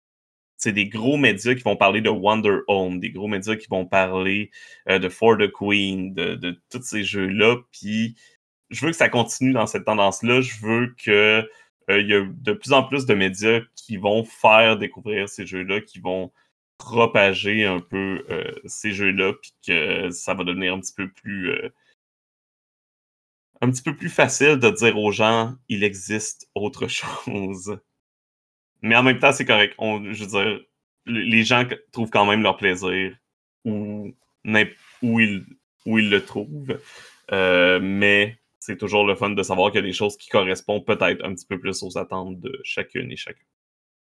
[0.56, 3.86] C'est des gros médias qui vont parler de Wonder Home, des gros médias qui vont
[3.86, 4.50] parler
[4.88, 7.56] euh, de For the Queen, de, tous ces jeux-là.
[7.70, 8.16] Puis
[8.70, 10.40] je veux que ça continue dans cette tendance-là.
[10.40, 11.48] Je veux que
[11.90, 15.46] euh, il y a de plus en plus de médias qui vont faire découvrir ces
[15.46, 16.32] jeux-là, qui vont
[16.78, 21.52] propager un peu euh, ces jeux-là, puis que ça va devenir un petit peu plus
[23.60, 27.78] un petit peu plus facile de dire aux gens il existe autre chose.
[28.82, 29.74] Mais en même temps, c'est correct.
[29.78, 30.60] je veux dire,
[31.06, 33.16] les gens trouvent quand même leur plaisir
[33.64, 34.14] où,
[35.02, 35.44] où, ils,
[35.84, 36.78] où ils le trouvent.
[37.32, 40.84] Euh, mais c'est toujours le fun de savoir qu'il y a des choses qui correspondent
[40.84, 43.40] peut-être un petit peu plus aux attentes de chacune et chacun.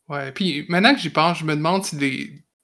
[0.09, 1.97] Ouais, puis maintenant que j'y pense, je me demande si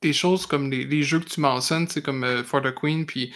[0.00, 3.32] des, choses comme les, jeux que tu mentionnes, c'est comme euh, For the Queen, puis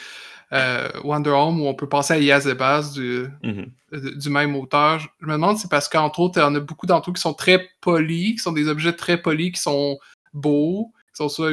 [0.53, 4.19] euh, Wonder Home, où on peut passer à Yazebaz du, mm-hmm.
[4.19, 4.99] du même auteur.
[5.21, 7.13] Je me demande si c'est parce qu'entre autres, il y en a beaucoup d'entre eux
[7.13, 9.97] qui sont très polis, qui sont des objets très polis, qui sont
[10.33, 11.53] beaux, qui sont soit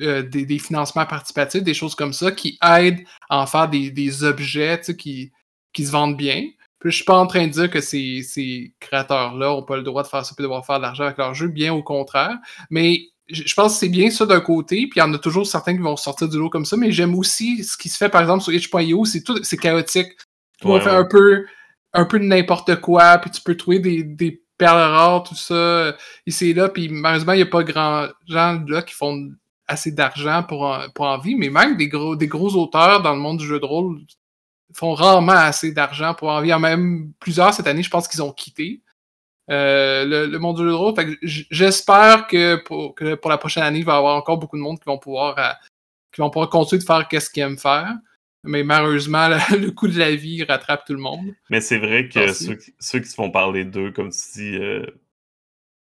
[0.00, 4.80] euh, des, financements participatifs, des choses comme ça, qui aident à en faire des, objets
[4.96, 5.32] qui,
[5.74, 6.44] qui se vendent bien.
[6.78, 9.82] Puis je suis pas en train de dire que ces, ces créateurs-là n'ont pas le
[9.82, 11.82] droit de faire ça et de devoir faire de l'argent avec leur jeu, bien au
[11.82, 12.36] contraire.
[12.70, 15.46] Mais je pense que c'est bien ça d'un côté, puis il y en a toujours
[15.46, 18.10] certains qui vont sortir du lot comme ça, mais j'aime aussi ce qui se fait
[18.10, 20.12] par exemple sur itch.io, c'est tout, c'est chaotique.
[20.60, 21.46] Tu vas faire un peu,
[21.94, 25.96] un peu de n'importe quoi, puis tu peux trouver des, des perles rares, tout ça,
[26.26, 29.30] ici et là, puis malheureusement, il n'y a pas grand gens là qui font
[29.66, 33.20] assez d'argent pour, pour en vivre, mais même des gros, des gros auteurs dans le
[33.20, 34.00] monde du jeu de rôle
[34.74, 36.58] font rarement assez d'argent pour en vivre.
[36.58, 38.82] Même plusieurs cette année, je pense qu'ils ont quitté.
[39.50, 40.94] Euh, le, monde du jeu de rôle.
[41.22, 44.78] J'espère que pour, pour la prochaine année, il va y avoir encore beaucoup de monde
[44.78, 45.52] qui vont pouvoir, euh,
[46.12, 47.92] qui vont pouvoir continuer de faire ce qu'ils aiment faire.
[48.42, 51.34] Mais malheureusement, le, coût de la vie rattrape tout le monde.
[51.50, 54.86] Mais c'est vrai que ceux, ceux, qui se font parler d'eux, comme dis, euh,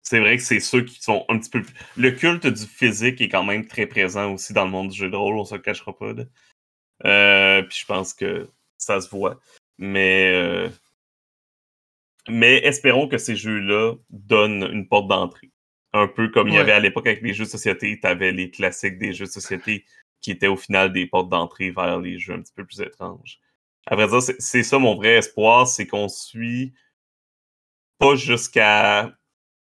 [0.02, 1.62] c'est vrai que c'est ceux qui sont un petit peu.
[1.98, 5.10] Le culte du physique est quand même très présent aussi dans le monde du jeu
[5.10, 6.14] de rôle, on se le cachera pas.
[6.14, 8.48] puis je pense que
[8.80, 9.38] ça se voit.
[9.78, 10.70] Mais
[12.28, 15.50] mais espérons que ces jeux-là donnent une porte d'entrée.
[15.92, 18.32] Un peu comme il y avait à l'époque avec les jeux de société, tu avais
[18.32, 19.84] les classiques des jeux de société
[20.20, 23.40] qui étaient au final des portes d'entrée vers les jeux un petit peu plus étranges.
[23.86, 26.74] À vrai dire, c'est ça mon vrai espoir, c'est qu'on suit
[27.98, 29.16] pas jusqu'à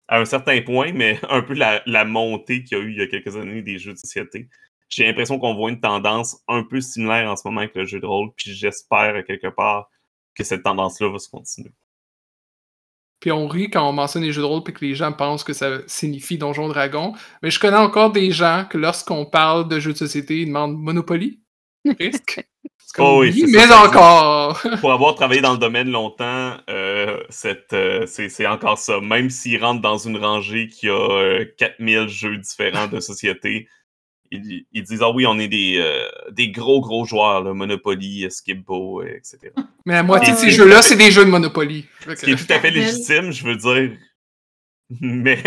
[0.08, 3.02] un certain point, mais un peu la, la montée qu'il y a eu il y
[3.02, 4.48] a quelques années des jeux de société.
[4.88, 8.00] J'ai l'impression qu'on voit une tendance un peu similaire en ce moment avec le jeu
[8.00, 9.90] de rôle, puis j'espère quelque part
[10.34, 11.72] que cette tendance-là va se continuer.
[13.20, 15.42] Puis on rit quand on mentionne les jeux de rôle puis que les gens pensent
[15.42, 17.14] que ça signifie Donjon Dragon.
[17.42, 20.78] Mais je connais encore des gens que lorsqu'on parle de jeux de société, ils demandent
[20.78, 21.40] Monopoly?
[21.98, 22.44] Risque?
[22.96, 24.60] Oh oui, mais encore!
[24.80, 28.98] Pour avoir travaillé dans le domaine longtemps, euh, euh, c'est encore ça.
[29.00, 33.68] Même s'ils rentrent dans une rangée qui a 4000 euh, jeux différents de société,
[34.30, 39.02] ils, disent Ah oui, on est des, euh, des gros, gros joueurs, là, Monopoly, Skipbo,
[39.02, 39.52] etc.
[39.86, 41.86] Mais la moitié de ces jeux-là, c'est des jeux de Monopoly.
[42.00, 43.98] Ce qui est tout à fait légitime, je veux dire.
[45.00, 45.42] Mais,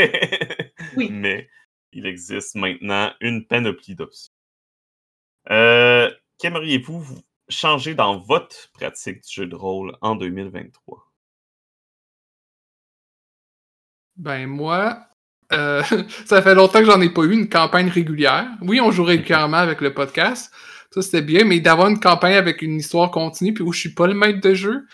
[1.09, 1.49] mais
[1.93, 4.31] il existe maintenant une panoplie d'options.
[5.49, 7.03] Euh, Qu'aimeriez-vous
[7.49, 11.11] changer dans votre pratique du jeu de rôle en 2023?
[14.15, 15.07] Ben moi,
[15.53, 15.83] euh,
[16.25, 18.47] ça fait longtemps que j'en ai pas eu une campagne régulière.
[18.61, 20.51] Oui, on joue régulièrement avec le podcast.
[20.93, 23.93] Ça, c'était bien, mais d'avoir une campagne avec une histoire continue puis où je suis
[23.93, 24.85] pas le maître de jeu,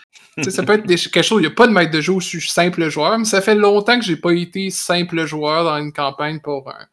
[0.48, 2.26] ça peut être quelque chose, il n'y a pas de maître de jeu où je
[2.26, 5.92] suis simple joueur, mais ça fait longtemps que j'ai pas été simple joueur dans une
[5.92, 6.86] campagne pour un,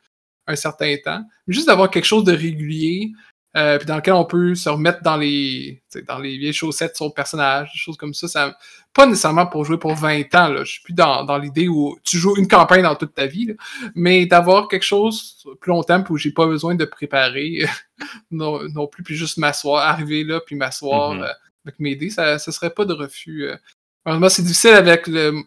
[0.48, 1.24] un certain temps.
[1.48, 3.12] juste d'avoir quelque chose de régulier,
[3.56, 7.06] euh, puis dans lequel on peut se remettre dans les, dans les vieilles chaussettes sur
[7.06, 8.28] le personnage, des choses comme ça.
[8.28, 8.58] ça
[8.94, 10.64] pas nécessairement pour jouer pour 20 ans, là.
[10.64, 13.54] je suis plus dans, dans l'idée où tu joues une campagne dans toute ta vie,
[13.94, 17.66] mais d'avoir quelque chose plus longtemps où j'ai pas besoin de préparer
[18.32, 21.24] non, non, plus, puis juste m'asseoir, arriver là, puis m'asseoir mm-hmm.
[21.24, 21.34] euh,
[21.66, 23.50] avec mes dés, ça, ça serait pas de refus.
[23.50, 24.30] Euh.
[24.30, 25.44] c'est difficile avec le,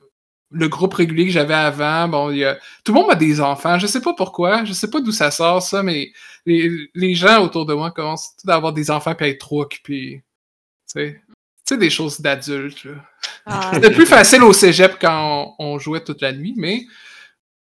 [0.51, 2.59] le groupe régulier que j'avais avant, bon, il y a...
[2.85, 3.79] tout le monde a des enfants.
[3.79, 6.13] Je sais pas pourquoi, je sais pas d'où ça sort ça, mais
[6.47, 9.63] les, les, gens autour de moi commencent à avoir des enfants et à être trop
[9.63, 10.25] occupés.
[10.95, 11.21] Tu
[11.65, 12.87] sais, des choses d'adultes.
[13.45, 13.71] Ah.
[13.75, 16.87] C'était plus facile au cégep quand on, jouait toute la nuit, mais,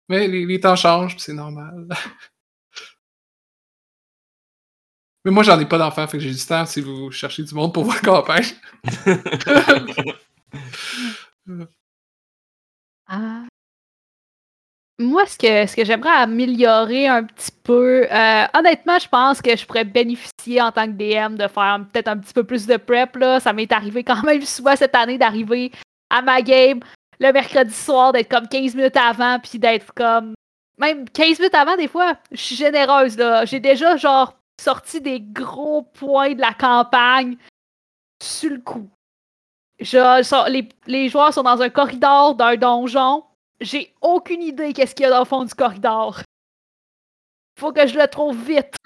[0.08, 1.88] mais les, temps changent, c'est normal.
[5.26, 7.54] mais moi, j'en ai pas d'enfants, fait que j'ai du temps si vous cherchez du
[7.54, 8.46] monde pour voir campagne.
[13.08, 13.44] Ah.
[15.00, 19.56] Moi, ce que, ce que j'aimerais améliorer un petit peu, euh, honnêtement, je pense que
[19.56, 22.78] je pourrais bénéficier en tant que DM de faire peut-être un petit peu plus de
[22.78, 23.16] prep.
[23.16, 23.40] Là.
[23.40, 25.72] Ça m'est arrivé quand même souvent cette année d'arriver
[26.10, 26.80] à ma game
[27.20, 30.34] le mercredi soir, d'être comme 15 minutes avant, puis d'être comme.
[30.80, 33.18] Même 15 minutes avant, des fois, je suis généreuse.
[33.18, 33.46] là.
[33.46, 37.38] J'ai déjà, genre, sorti des gros points de la campagne
[38.22, 38.90] sur le coup
[39.80, 43.24] les, les, joueurs sont dans un corridor d'un donjon.
[43.60, 46.22] J'ai aucune idée qu'est-ce qu'il y a dans le fond du corridor.
[47.60, 48.76] Faut que je le trouve vite.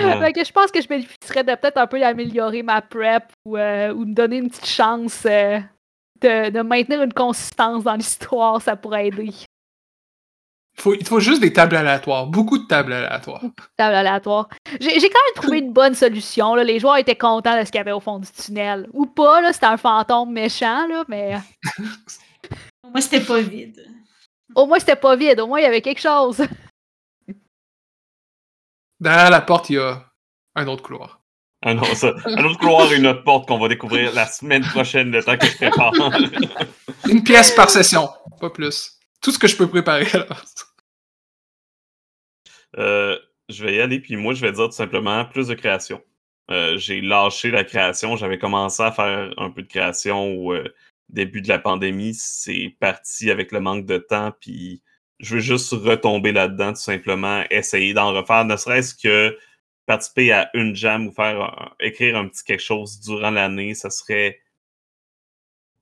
[0.00, 4.04] je pense que je bénéficierais de peut-être un peu d'améliorer ma prep ou, euh, ou
[4.04, 5.58] me donner une petite chance euh,
[6.20, 9.32] de, de, maintenir une consistance dans l'histoire, ça pourrait aider
[10.86, 13.42] il faut juste des tables aléatoires, beaucoup de tables aléatoires.
[13.76, 14.48] Tables aléatoires.
[14.80, 16.54] J'ai quand même trouvé une bonne solution.
[16.54, 16.64] Là.
[16.64, 18.88] Les joueurs étaient contents de ce qu'il y avait au fond du tunnel.
[18.92, 21.36] Ou pas, c'était un fantôme méchant, là, mais.
[22.84, 23.84] au moins, c'était pas vide.
[24.54, 25.40] Au moins, c'était pas vide.
[25.40, 26.38] Au moins, il y avait quelque chose.
[29.00, 30.04] Derrière la porte, il y a
[30.56, 31.20] un autre couloir.
[31.62, 34.62] Ah non, ça, un autre couloir et une autre porte qu'on va découvrir la semaine
[34.62, 35.92] prochaine, le temps que je prépare.
[37.06, 38.08] une pièce par session,
[38.40, 38.99] pas plus.
[39.20, 40.44] Tout ce que je peux préparer alors.
[42.78, 46.02] Euh, je vais y aller, puis moi, je vais dire tout simplement plus de création.
[46.50, 48.16] Euh, j'ai lâché la création.
[48.16, 50.72] J'avais commencé à faire un peu de création au euh,
[51.08, 52.14] début de la pandémie.
[52.14, 54.82] C'est parti avec le manque de temps, puis
[55.18, 59.36] je veux juste retomber là-dedans, tout simplement, essayer d'en refaire, ne serait-ce que
[59.86, 64.40] participer à une jam ou faire écrire un petit quelque chose durant l'année, ça serait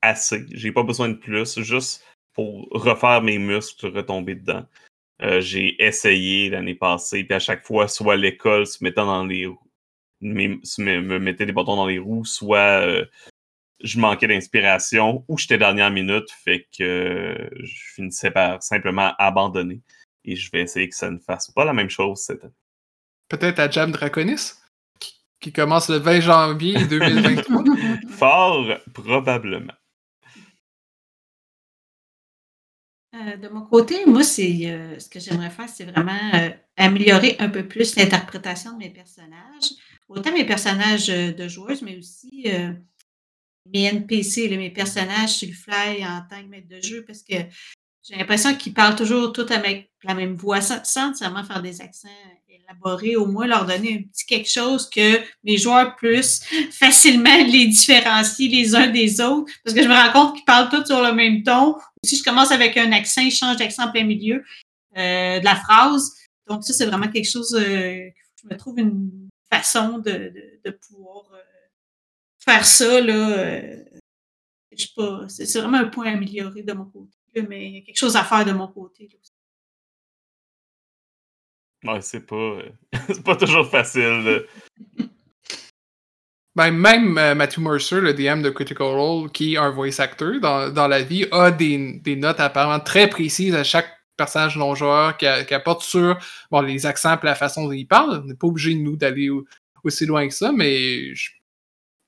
[0.03, 0.45] assez.
[0.51, 2.05] J'ai pas besoin de plus, juste
[2.39, 4.65] pour refaire mes muscles, retomber dedans.
[5.23, 9.47] Euh, j'ai essayé l'année passée, puis à chaque fois, soit l'école se mettant dans les
[9.47, 9.59] roues,
[10.21, 13.05] me, mettait des bâtons dans les roues, soit euh,
[13.83, 19.81] je manquais d'inspiration ou j'étais dernière minute, fait que je finissais par simplement abandonner.
[20.25, 22.55] Et je vais essayer que ça ne fasse pas la même chose cette année.
[23.29, 24.53] Peut-être à Jam Draconis,
[25.41, 27.65] qui commence le 20 janvier 2023.
[28.11, 29.75] Fort probablement.
[33.15, 37.37] Euh, de mon côté, moi, c'est euh, ce que j'aimerais faire, c'est vraiment euh, améliorer
[37.39, 39.71] un peu plus l'interprétation de mes personnages.
[40.09, 42.47] Autant mes personnages de joueuses, mais aussi
[43.67, 47.35] mes NPC, mes personnages sur le fly en tant que maître de jeu, parce que
[48.03, 52.09] j'ai l'impression qu'ils parlent toujours tout avec la même voix, sans nécessairement faire des accents
[52.65, 57.67] élaborés, au moins leur donner un petit quelque chose que mes joueurs puissent facilement les
[57.67, 59.53] différencier les uns des autres.
[59.65, 61.77] Parce que je me rends compte qu'ils parlent tous sur le même ton.
[62.05, 64.45] Si je commence avec un accent, ils changent d'accent en plein milieu
[64.97, 66.15] euh, de la phrase.
[66.49, 68.09] Donc, ça, c'est vraiment quelque chose euh,
[68.43, 70.33] je me trouve une façon de,
[70.65, 71.43] de, pouvoir euh,
[72.39, 73.01] faire ça.
[73.01, 73.61] Là,
[74.77, 77.79] je sais pas, c'est vraiment un point à améliorer de mon côté mais il y
[77.79, 79.09] a quelque chose à faire de mon côté.
[81.85, 82.71] Ouais, c'est pas, euh,
[83.07, 84.47] c'est pas toujours facile.
[86.57, 90.41] Ben, même euh, Matthew Mercer, le DM de Critical Role, qui est un voice actor
[90.41, 95.17] dans, dans la vie, a des, des, notes apparemment très précises à chaque personnage non-joueur
[95.17, 96.19] qui, qui, apporte sur
[96.51, 98.23] bon, les accents et la façon dont il parle.
[98.25, 99.31] On n'est pas obligé, nous, d'aller
[99.85, 101.13] aussi loin que ça, mais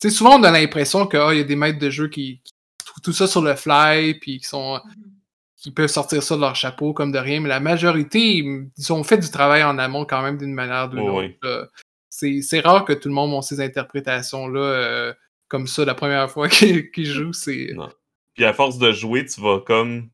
[0.02, 2.52] sais souvent on a l'impression qu'il oh, y a des maîtres de jeu qui, qui,
[2.84, 5.09] trouvent tout ça sur le fly, puis qui sont mm-hmm
[5.60, 9.04] qui peuvent sortir ça de leur chapeau comme de rien, mais la majorité, ils ont
[9.04, 11.70] fait du travail en amont quand même d'une manière ou d'une autre.
[12.08, 15.14] C'est rare que tout le monde ait ces interprétations-là euh,
[15.48, 17.34] comme ça la première fois qu'ils jouent.
[17.34, 17.74] C'est
[18.34, 20.08] Puis à force de jouer, tu vas comme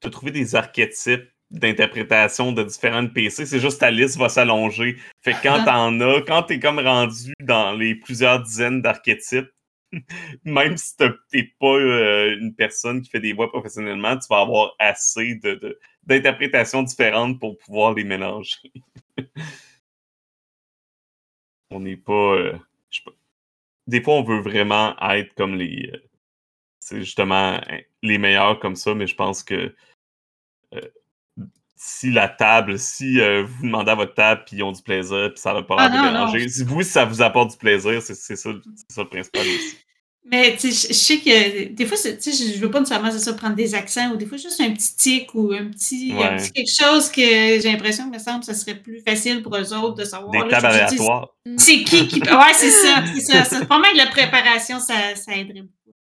[0.00, 3.46] te trouver des archétypes d'interprétation de différents PC.
[3.46, 4.96] C'est juste ta liste va s'allonger.
[5.22, 9.50] Fait que quand t'en as, quand t'es comme rendu dans les plusieurs dizaines d'archétypes,
[10.44, 14.74] même si t'es pas euh, une personne qui fait des voix professionnellement, tu vas avoir
[14.78, 18.72] assez de, d'interprétations différentes pour pouvoir les mélanger.
[21.70, 22.58] on n'est pas, euh,
[23.86, 25.90] Des fois, on veut vraiment être comme les.
[25.92, 25.98] Euh,
[26.80, 29.74] c'est justement hein, les meilleurs comme ça, mais je pense que
[31.76, 35.40] si la table, si vous demandez à votre table puis ils ont du plaisir puis
[35.40, 38.50] ça va pas ah, mélanger, si vous, ça vous apporte du plaisir, c'est ça, ça,
[39.02, 39.83] le principal aussi.
[40.26, 44.16] Mais je sais que des fois, je veux pas nécessairement ça, prendre des accents ou
[44.16, 46.14] des fois juste un petit tic ou un petit,
[46.54, 49.96] quelque chose que j'ai l'impression que me semble ça serait plus facile pour eux autres
[49.96, 50.30] de savoir.
[50.30, 51.28] Des tables aléatoires.
[51.58, 52.20] C'est qui qui.
[52.20, 53.04] Ouais, c'est ça.
[53.20, 53.66] C'est ça.
[53.66, 55.94] Pas mal de la préparation, ça, ça aiderait beaucoup.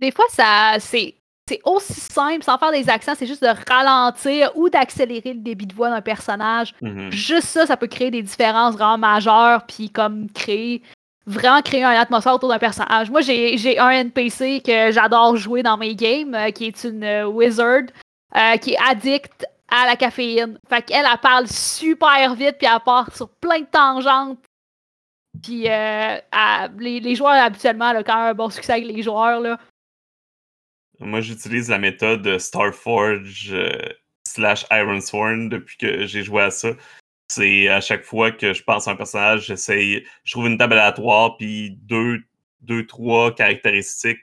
[0.00, 1.14] Des fois, ça c'est.
[1.48, 5.66] C'est aussi simple, sans faire des accents, c'est juste de ralentir ou d'accélérer le débit
[5.66, 6.74] de voix d'un personnage.
[6.82, 7.10] Mm-hmm.
[7.10, 10.82] Juste ça, ça peut créer des différences vraiment majeures, puis comme créer
[11.28, 13.10] vraiment créer une atmosphère autour d'un personnage.
[13.10, 17.26] Moi, j'ai un NPC que j'adore jouer dans mes games, euh, qui est une euh,
[17.26, 17.82] wizard,
[18.34, 20.58] euh, qui est addict à la caféine.
[20.68, 24.38] Fait qu'elle, elle parle super vite, puis elle part sur plein de tangentes.
[25.42, 29.58] Puis les, joueurs, habituellement, là, quand un bon succès avec les joueurs, là.
[30.98, 33.54] Moi, j'utilise la méthode Starforge
[34.26, 36.70] slash Ironsworn depuis que j'ai joué à ça.
[37.28, 40.74] C'est à chaque fois que je pense à un personnage, j'essaye, je trouve une table
[40.74, 42.22] aléatoire, puis deux,
[42.62, 44.20] deux, trois caractéristiques.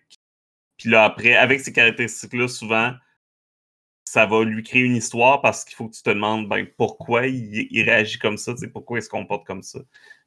[0.77, 2.93] Puis là, après, avec ces caractéristiques-là, souvent,
[4.05, 7.27] ça va lui créer une histoire parce qu'il faut que tu te demandes ben, pourquoi
[7.27, 9.79] il, réagit comme ça, pourquoi il se comporte comme ça,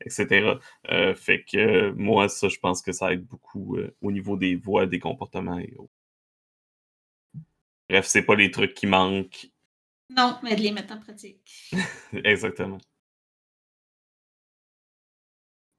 [0.04, 0.58] etc.
[0.90, 4.56] Euh, fait que moi, ça, je pense que ça aide beaucoup euh, au niveau des
[4.56, 5.92] voix, des comportements et autres.
[7.88, 9.50] Bref, c'est pas les trucs qui manquent.
[10.10, 11.70] Non, mais de les mettre en pratique.
[12.24, 12.78] Exactement.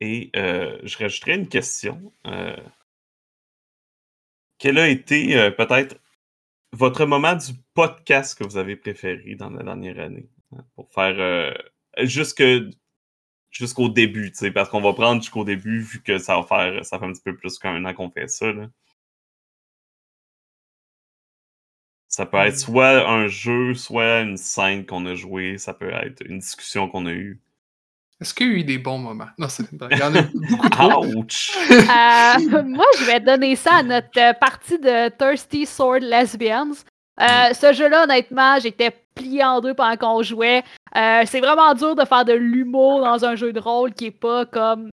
[0.01, 2.13] Et euh, je rajouterais une question.
[2.25, 2.55] Euh,
[4.57, 5.99] quel a été euh, peut-être
[6.71, 10.29] votre moment du podcast que vous avez préféré dans la dernière année?
[10.51, 11.53] Hein, pour faire
[11.99, 12.43] jusque
[13.51, 17.05] jusqu'au début, parce qu'on va prendre jusqu'au début vu que ça va faire ça fait
[17.05, 18.51] un petit peu plus qu'un an qu'on fait ça.
[18.51, 18.69] Là.
[22.09, 26.23] Ça peut être soit un jeu, soit une scène qu'on a joué, ça peut être
[26.25, 27.39] une discussion qu'on a eue.
[28.19, 29.29] Est-ce qu'il y a eu des bons moments?
[29.37, 31.05] Non, c'est Il y en a beaucoup trop.
[31.05, 31.55] Ouch!
[31.71, 36.73] Euh, moi, je vais donner ça à notre euh, partie de Thirsty Sword Lesbians.
[37.21, 40.63] Euh, ce jeu-là, honnêtement, j'étais plié en deux pendant qu'on jouait.
[40.95, 44.45] c'est vraiment dur de faire de l'humour dans un jeu de rôle qui est pas
[44.45, 44.89] comme.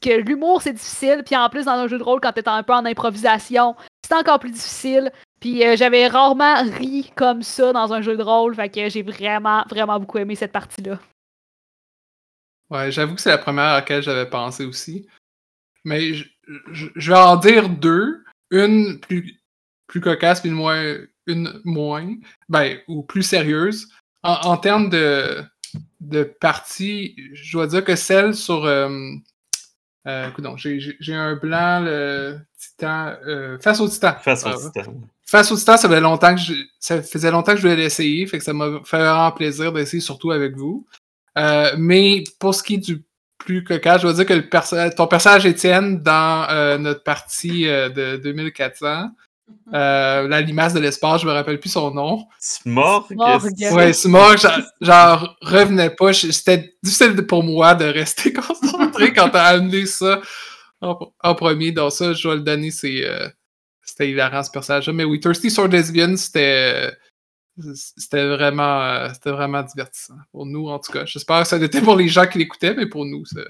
[0.00, 2.62] que l'humour c'est difficile, puis en plus dans un jeu de rôle quand t'es un
[2.62, 3.74] peu en improvisation,
[4.06, 5.10] c'est encore plus difficile.
[5.40, 9.02] Puis euh, j'avais rarement ri comme ça dans un jeu de rôle, fait que j'ai
[9.02, 10.98] vraiment, vraiment beaucoup aimé cette partie-là.
[12.70, 15.06] Ouais, j'avoue que c'est la première à laquelle j'avais pensé aussi.
[15.84, 18.24] Mais je, vais en dire deux.
[18.50, 19.40] Une plus,
[19.86, 22.14] plus cocasse, puis une moins, une moins,
[22.48, 23.88] ben, ou plus sérieuse.
[24.22, 25.42] En, termes de,
[26.00, 28.88] de partie, je dois dire que celle sur euh,
[30.06, 33.14] euh, j'ai un blanc, le Titan.
[33.26, 34.14] Euh, face au Titan.
[34.20, 34.94] Face au ah, Titan.
[35.28, 38.26] Face au Titan, ça faisait longtemps que je, ça faisait longtemps que je voulais l'essayer,
[38.26, 40.86] fait que ça m'a fait vraiment plaisir d'essayer, surtout avec vous.
[41.36, 43.04] Euh, mais pour ce qui est du
[43.36, 48.16] plus cocasse, je dois dire que le ton personnage Étienne dans euh, notre partie de
[48.16, 49.10] 2400,
[49.74, 52.24] euh, la limace de l'espace, je me rappelle plus son nom.
[52.40, 53.04] Smorg?
[53.72, 54.38] Ouais, Smorg,
[54.80, 56.14] genre, revenait pas.
[56.14, 60.22] C'était difficile pour moi de rester concentré quand t'as amené ça
[60.80, 61.72] en, premier.
[61.72, 63.04] Donc ça, je dois le donner, c'est...
[63.88, 64.92] Euh, c'était hilarant ce personnage-là.
[64.92, 66.92] Mais oui, Thirsty Sword Lesbian, c'était...
[67.74, 70.14] C'était vraiment, euh, c'était vraiment divertissant.
[70.30, 71.04] Pour nous, en tout cas.
[71.06, 73.44] J'espère que ça l'était pour les gens qui l'écoutaient, mais pour nous, c'est...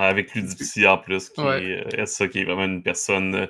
[0.00, 3.48] Avec Ludipsy en plus, qui est ça, qui est vraiment une personne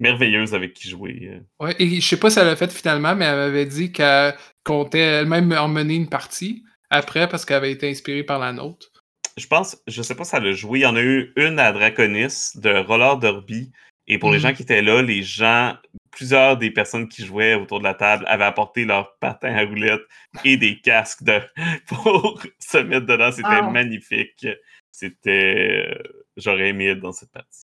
[0.00, 1.30] merveilleuse avec qui jouer.
[1.30, 1.64] Euh.
[1.64, 4.34] Ouais, et je sais pas si elle l'a fait finalement, mais elle m'avait dit qu'elle
[4.64, 8.90] comptait elle-même emmener une partie après parce qu'elle avait été inspirée par la nôtre.
[9.36, 10.80] Je pense, je sais pas si elle a joué.
[10.80, 13.70] Il y en a eu une à Draconis de Roller Derby.
[14.12, 14.42] Et pour les mhm.
[14.42, 15.76] gens qui étaient là, les gens,
[16.10, 20.02] plusieurs des personnes qui jouaient autour de la table avaient apporté leurs patins à roulettes
[20.44, 21.40] et des casques de,
[21.86, 23.30] pour se mettre dedans.
[23.30, 23.70] C'était ah.
[23.70, 24.48] magnifique.
[24.90, 25.86] C'était.
[25.86, 26.02] Euh,
[26.36, 27.62] j'aurais aimé être dans cette partie.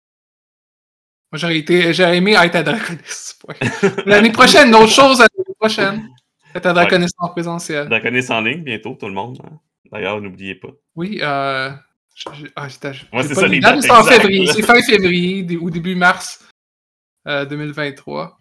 [1.33, 3.35] Moi, j'aurais été, j'aurais aimé être à Draconis.
[4.05, 6.09] L'année prochaine, autre chose l'année prochaine.
[6.55, 7.89] Être à Draconis en présentiel.
[7.89, 9.41] Draconis en ligne, bientôt, tout le monde.
[9.43, 9.59] Hein.
[9.91, 10.69] D'ailleurs, n'oubliez pas.
[10.95, 11.71] Oui, euh.
[12.55, 12.67] Ah,
[13.13, 13.81] Moi, c'est ça, les dates.
[13.81, 14.47] C'est en février.
[14.47, 16.45] C'est fin février ou début mars
[17.25, 18.37] 2023.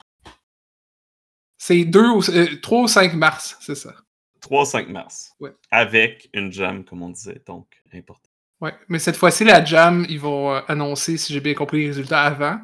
[1.58, 3.92] C'est 2 ou, euh, 3 ou 5 mars, c'est ça.
[4.40, 5.32] 3 5 mars.
[5.40, 5.52] Ouais.
[5.70, 8.30] Avec une jam, comme on disait, donc important.
[8.60, 11.86] Ouais, mais cette fois-ci, la jam, ils vont euh, annoncer, si j'ai bien compris, les
[11.88, 12.60] résultats avant.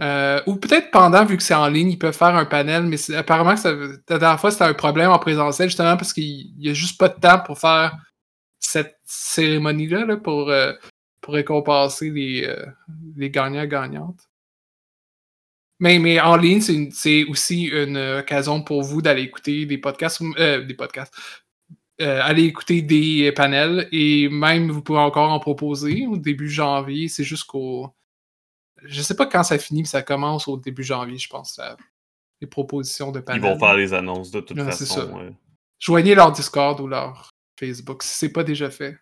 [0.00, 2.96] Euh, ou peut-être pendant, vu que c'est en ligne, ils peuvent faire un panel, mais
[2.96, 6.68] c'est- apparemment, ça, la dernière fois, c'était un problème en présentiel, justement parce qu'il n'y
[6.68, 7.96] a juste pas de temps pour faire
[8.60, 10.72] cette cérémonie-là, là, pour, euh,
[11.20, 12.66] pour récompenser les, euh,
[13.16, 14.28] les gagnants-gagnantes.
[15.80, 20.64] Mais, mais en ligne, c'est aussi une occasion pour vous d'aller écouter des podcasts, euh,
[20.64, 21.14] des podcasts,
[22.00, 27.06] euh, aller écouter des panels et même vous pouvez encore en proposer au début janvier.
[27.08, 27.92] C'est jusqu'au.
[28.84, 31.60] Je sais pas quand ça finit, mais ça commence au début janvier, je pense.
[32.40, 33.42] les propositions de Ils panels.
[33.42, 34.84] vont faire les annonces de toute Ouais, façon.
[34.86, 35.08] ça.
[35.80, 38.98] Joignez leur Discord ou leur Facebook si c'est pas déjà fait.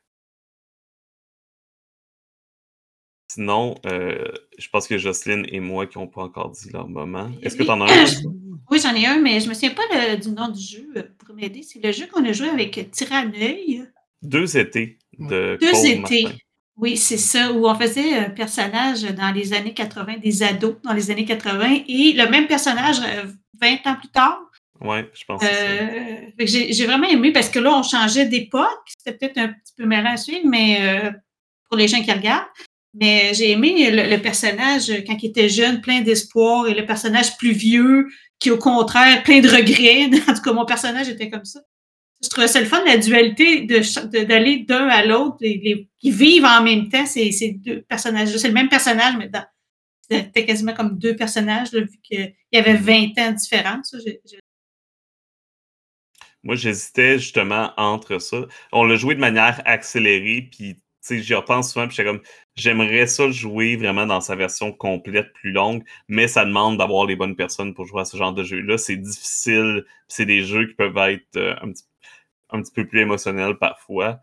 [3.28, 4.24] Sinon, euh,
[4.58, 7.30] je pense que Jocelyne et moi qui n'ont pas encore dit leur moment.
[7.42, 8.04] Est-ce que tu en as un?
[8.68, 11.04] Oui, j'en ai un, mais je me souviens pas le- du nom du jeu euh,
[11.18, 11.62] pour m'aider.
[11.62, 13.84] C'est le jeu qu'on a joué avec Tiraneuil.
[14.22, 15.98] Deux étés de Deux Cole étés.
[16.24, 16.36] Martin.
[16.76, 20.92] Oui, c'est ça, où on faisait un personnage dans les années 80, des ados dans
[20.94, 23.26] les années 80, et le même personnage euh,
[23.60, 24.45] 20 ans plus tard.
[24.80, 25.46] Ouais, je pense que.
[25.46, 28.68] Euh, que j'ai vraiment aimé parce que là, on changeait d'époque.
[28.98, 31.10] C'était peut-être un petit peu mêlant à suivre, mais euh,
[31.68, 32.46] pour les gens qui regardent.
[32.98, 36.86] Mais j'ai aimé le, le personnage euh, quand il était jeune, plein d'espoir, et le
[36.86, 38.06] personnage plus vieux,
[38.38, 40.08] qui au contraire, plein de regrets.
[40.30, 41.60] En tout cas, mon personnage était comme ça.
[42.22, 46.10] Je trouvais ça le fun, la dualité de cha- de- d'aller d'un à l'autre, qui
[46.10, 48.38] vivent en même temps, ces, ces deux personnages-là.
[48.38, 49.30] C'est le même personnage, mais
[50.08, 53.94] c'était quasiment comme deux personnages, là, vu qu'il y avait 20 ans de différence.
[54.04, 54.20] j'ai
[56.46, 58.46] Moi, j'hésitais justement entre ça.
[58.72, 62.20] On l'a joué de manière accélérée, puis tu sais, j'y repense souvent, puis comme,
[62.56, 67.06] j'aimerais ça le jouer vraiment dans sa version complète, plus longue, mais ça demande d'avoir
[67.06, 68.78] les bonnes personnes pour jouer à ce genre de jeu-là.
[68.78, 71.84] C'est difficile, c'est des jeux qui peuvent être euh, un, petit,
[72.50, 74.20] un petit peu plus émotionnels parfois.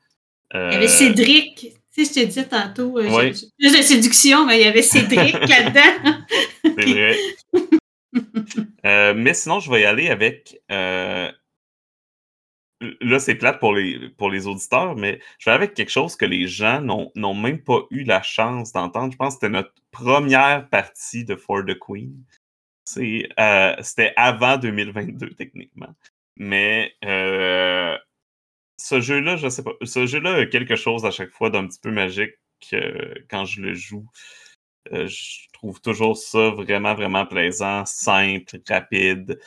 [0.54, 1.74] Il y avait Euh, Cédric.
[1.96, 3.32] Tu sais, je te disais tantôt, euh, Ouais.
[3.60, 6.20] j'ai- de séduction, mais il y avait Cédric là-dedans.
[6.64, 7.18] C'est vrai.
[8.86, 10.62] Euh, mais sinon, je vais y aller avec.
[13.02, 16.26] Là, c'est plate pour les, pour les auditeurs, mais je vais avec quelque chose que
[16.26, 19.12] les gens n'ont même pas eu la chance d'entendre.
[19.12, 22.24] Je pense que c'était notre première partie de For the Queen.
[22.98, 25.94] Euh, C'était avant 2022, techniquement.
[26.38, 27.98] Mais euh,
[28.78, 29.74] ce jeu-là, je sais pas.
[29.84, 32.36] Ce jeu-là quelque chose à chaque fois d'un petit peu magique
[33.30, 34.06] quand je le joue.
[34.92, 39.40] Euh, je trouve toujours ça vraiment, vraiment plaisant, simple, rapide.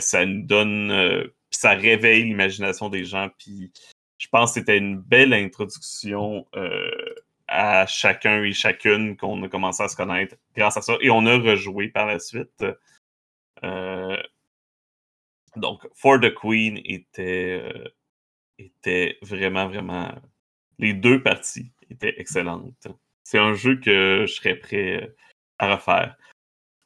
[0.00, 1.30] Ça nous donne.
[1.52, 3.28] Puis ça réveille l'imagination des gens.
[3.38, 3.70] Puis
[4.18, 7.14] je pense que c'était une belle introduction euh,
[7.46, 10.94] à chacun et chacune qu'on a commencé à se connaître grâce à ça.
[11.02, 12.64] Et on a rejoué par la suite.
[13.62, 14.16] Euh,
[15.56, 17.88] donc, For the Queen était, euh,
[18.58, 20.10] était vraiment, vraiment.
[20.78, 22.88] Les deux parties étaient excellentes.
[23.24, 25.14] C'est un jeu que je serais prêt
[25.58, 26.16] à refaire.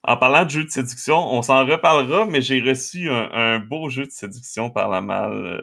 [0.07, 4.07] En parlant de jeu de séduction, on s'en reparlera, mais j'ai reçu un, beau jeu
[4.07, 5.61] de séduction par la malle.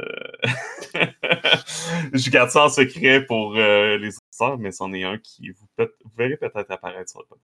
[0.94, 1.06] euh.
[2.14, 5.66] je garde ça en secret pour euh, les auditeurs, mais c'en est un qui vous,
[5.78, 7.48] peut- vous verrez peut-être apparaître sur le podcast.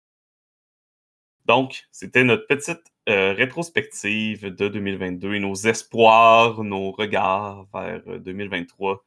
[1.47, 8.19] Donc, c'était notre petite euh, rétrospective de 2022 et nos espoirs, nos regards vers euh,
[8.21, 9.05] 2023.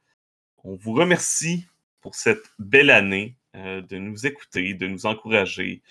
[0.64, 1.66] On vous remercie
[2.02, 5.82] pour cette belle année, de nous écouter, de nous encourager.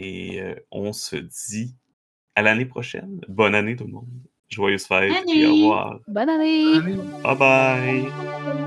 [0.00, 1.74] Et euh, on se dit
[2.36, 3.20] à l'année prochaine.
[3.26, 4.06] Bonne année tout le monde.
[4.48, 5.98] Joyeuses fêtes et au revoir.
[6.06, 6.78] Bonne année!
[7.24, 8.64] Bye bye.